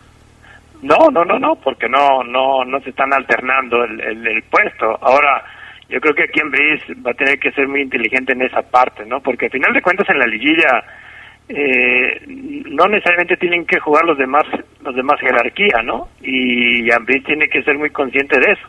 [0.82, 4.99] No, no, no, no, porque no, no, no se están alternando el, el, puesto.
[5.01, 5.41] Ahora,
[5.88, 8.62] yo creo que aquí en Brice va a tener que ser muy inteligente en esa
[8.62, 9.22] parte, ¿no?
[9.22, 10.84] Porque al final de cuentas en la liguilla
[11.50, 14.43] eh, no necesariamente tienen que jugar los demás,
[14.82, 16.10] los demás jerarquía, ¿no?
[16.22, 18.68] Y Ambris tiene que ser muy consciente de eso.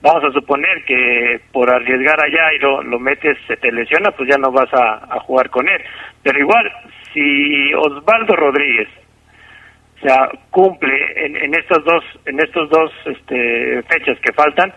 [0.00, 4.38] Vamos a suponer que por arriesgar allá y lo, metes, se te lesiona, pues ya
[4.38, 5.82] no vas a, a jugar con él.
[6.22, 6.70] Pero igual,
[7.12, 8.88] si Osvaldo Rodríguez
[9.98, 14.72] o sea, cumple en, en estas dos, en estos dos este, fechas que faltan,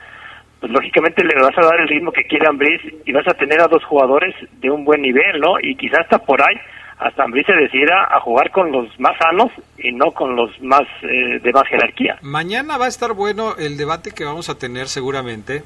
[0.59, 3.61] pues lógicamente le vas a dar el ritmo que quiere Ambris y vas a tener
[3.61, 5.59] a dos jugadores de un buen nivel, ¿no?
[5.61, 6.55] Y quizás hasta por ahí,
[7.01, 10.83] hasta Ambris se decida a jugar con los más sanos y no con los más
[11.01, 12.19] eh, de más jerarquía.
[12.21, 15.63] Mañana va a estar bueno el debate que vamos a tener seguramente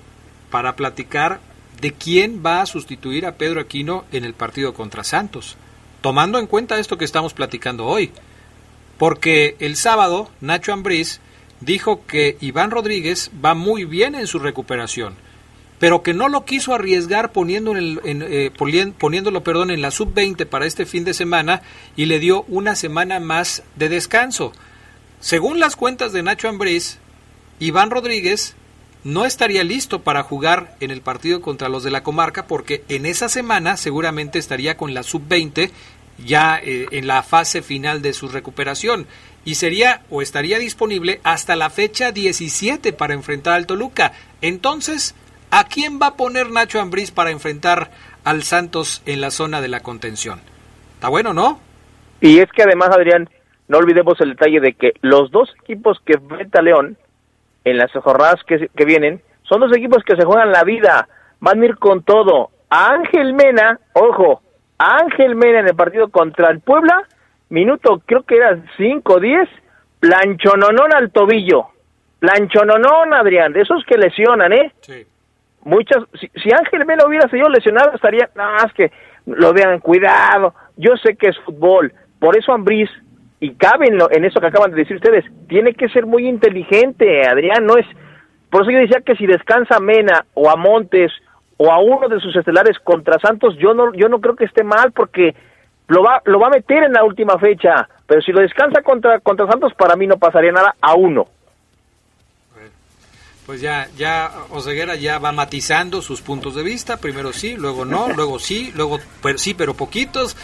[0.50, 1.40] para platicar
[1.82, 5.58] de quién va a sustituir a Pedro Aquino en el partido contra Santos,
[6.02, 8.12] tomando en cuenta esto que estamos platicando hoy
[8.98, 11.20] porque el sábado Nacho Ambriz
[11.60, 15.16] dijo que Iván Rodríguez va muy bien en su recuperación,
[15.80, 18.52] pero que no lo quiso arriesgar poniendo en eh,
[18.98, 21.62] poniéndolo perdón, en la sub-20 para este fin de semana
[21.96, 24.54] y le dio una semana más de descanso.
[25.20, 27.00] Según las cuentas de Nacho Ambriz,
[27.60, 28.56] Iván Rodríguez
[29.04, 33.06] no estaría listo para jugar en el partido contra los de la comarca porque en
[33.06, 35.72] esa semana seguramente estaría con la sub-20
[36.26, 39.08] ya eh, en la fase final de su recuperación
[39.44, 44.14] y sería o estaría disponible hasta la fecha 17 para enfrentar al Toluca.
[44.42, 45.14] Entonces,
[45.56, 47.90] ¿a quién va a poner Nacho Ambriz para enfrentar
[48.26, 50.42] al Santos en la zona de la contención?
[50.96, 51.60] Está bueno, ¿no?
[52.20, 53.30] Y es que además, Adrián,
[53.70, 56.98] no olvidemos el detalle de que los dos equipos que enfrenta León
[57.64, 61.08] en las jornadas que, que vienen son dos equipos que se juegan la vida,
[61.40, 62.50] van a ir con todo.
[62.70, 64.42] A Ángel Mena, ojo,
[64.78, 67.04] Ángel Mena en el partido contra el Puebla,
[67.48, 69.50] minuto creo que era 5 o 10,
[70.02, 71.68] planchononón al tobillo.
[72.20, 74.74] Planchononón, Adrián, de esos que lesionan, ¿eh?
[74.82, 75.06] Sí.
[75.66, 78.92] Muchas, si, Ángel Mena hubiera sido lesionado, estaría, nada más que
[79.26, 82.90] lo vean, cuidado, yo sé que es fútbol, por eso Ambriz,
[83.40, 87.28] y cabe en, en eso que acaban de decir ustedes, tiene que ser muy inteligente,
[87.28, 87.86] Adrián, no es,
[88.52, 91.12] por eso yo decía que si descansa Mena o a Montes
[91.58, 94.64] o a uno de sus estelares contra Santos, yo no, yo no creo que esté
[94.64, 95.34] mal porque
[95.88, 99.20] lo va, lo va a meter en la última fecha, pero si lo descansa contra,
[99.20, 101.26] contra Santos, para mí no pasaría nada a uno.
[103.46, 108.10] Pues ya, ya Oseguera ya va matizando sus puntos de vista, primero sí, luego no,
[108.16, 110.36] luego sí, luego pero sí, pero poquitos,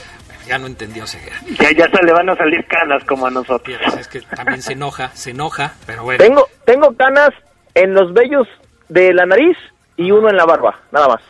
[0.47, 1.37] ya no entendió Oseguera.
[1.59, 3.77] Ya, ya se le van a salir canas como a nosotros.
[3.99, 6.23] es que también se enoja, se enoja, pero bueno.
[6.23, 7.31] Tengo, tengo canas
[7.73, 8.47] en los vellos
[8.89, 9.57] de la nariz
[9.97, 11.21] y uno en la barba, nada más.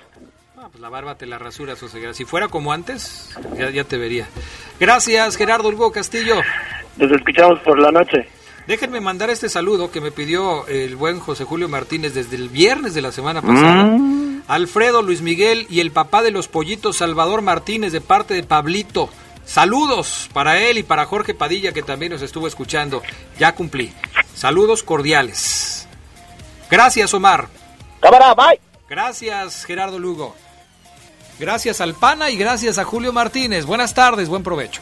[0.58, 2.14] Ah, pues la barba te la rasura, Oseguera.
[2.14, 4.28] Si fuera como antes, ya, ya te vería.
[4.80, 6.36] Gracias, Gerardo Hugo Castillo.
[6.98, 8.28] Nos escuchamos por la noche.
[8.68, 12.94] Déjenme mandar este saludo que me pidió el buen José Julio Martínez desde el viernes
[12.94, 13.84] de la semana pasada.
[13.84, 14.44] Mm.
[14.48, 19.10] Alfredo, Luis Miguel y el papá de los pollitos, Salvador Martínez, de parte de Pablito.
[19.46, 23.02] Saludos para él y para Jorge Padilla, que también nos estuvo escuchando.
[23.40, 23.92] Ya cumplí.
[24.36, 25.88] Saludos cordiales.
[26.70, 27.48] Gracias, Omar.
[28.00, 28.60] Cámara, bye.
[28.90, 30.36] Gracias, Gerardo Lugo.
[31.40, 33.66] Gracias al PANA y gracias a Julio Martínez.
[33.66, 34.82] Buenas tardes, buen provecho.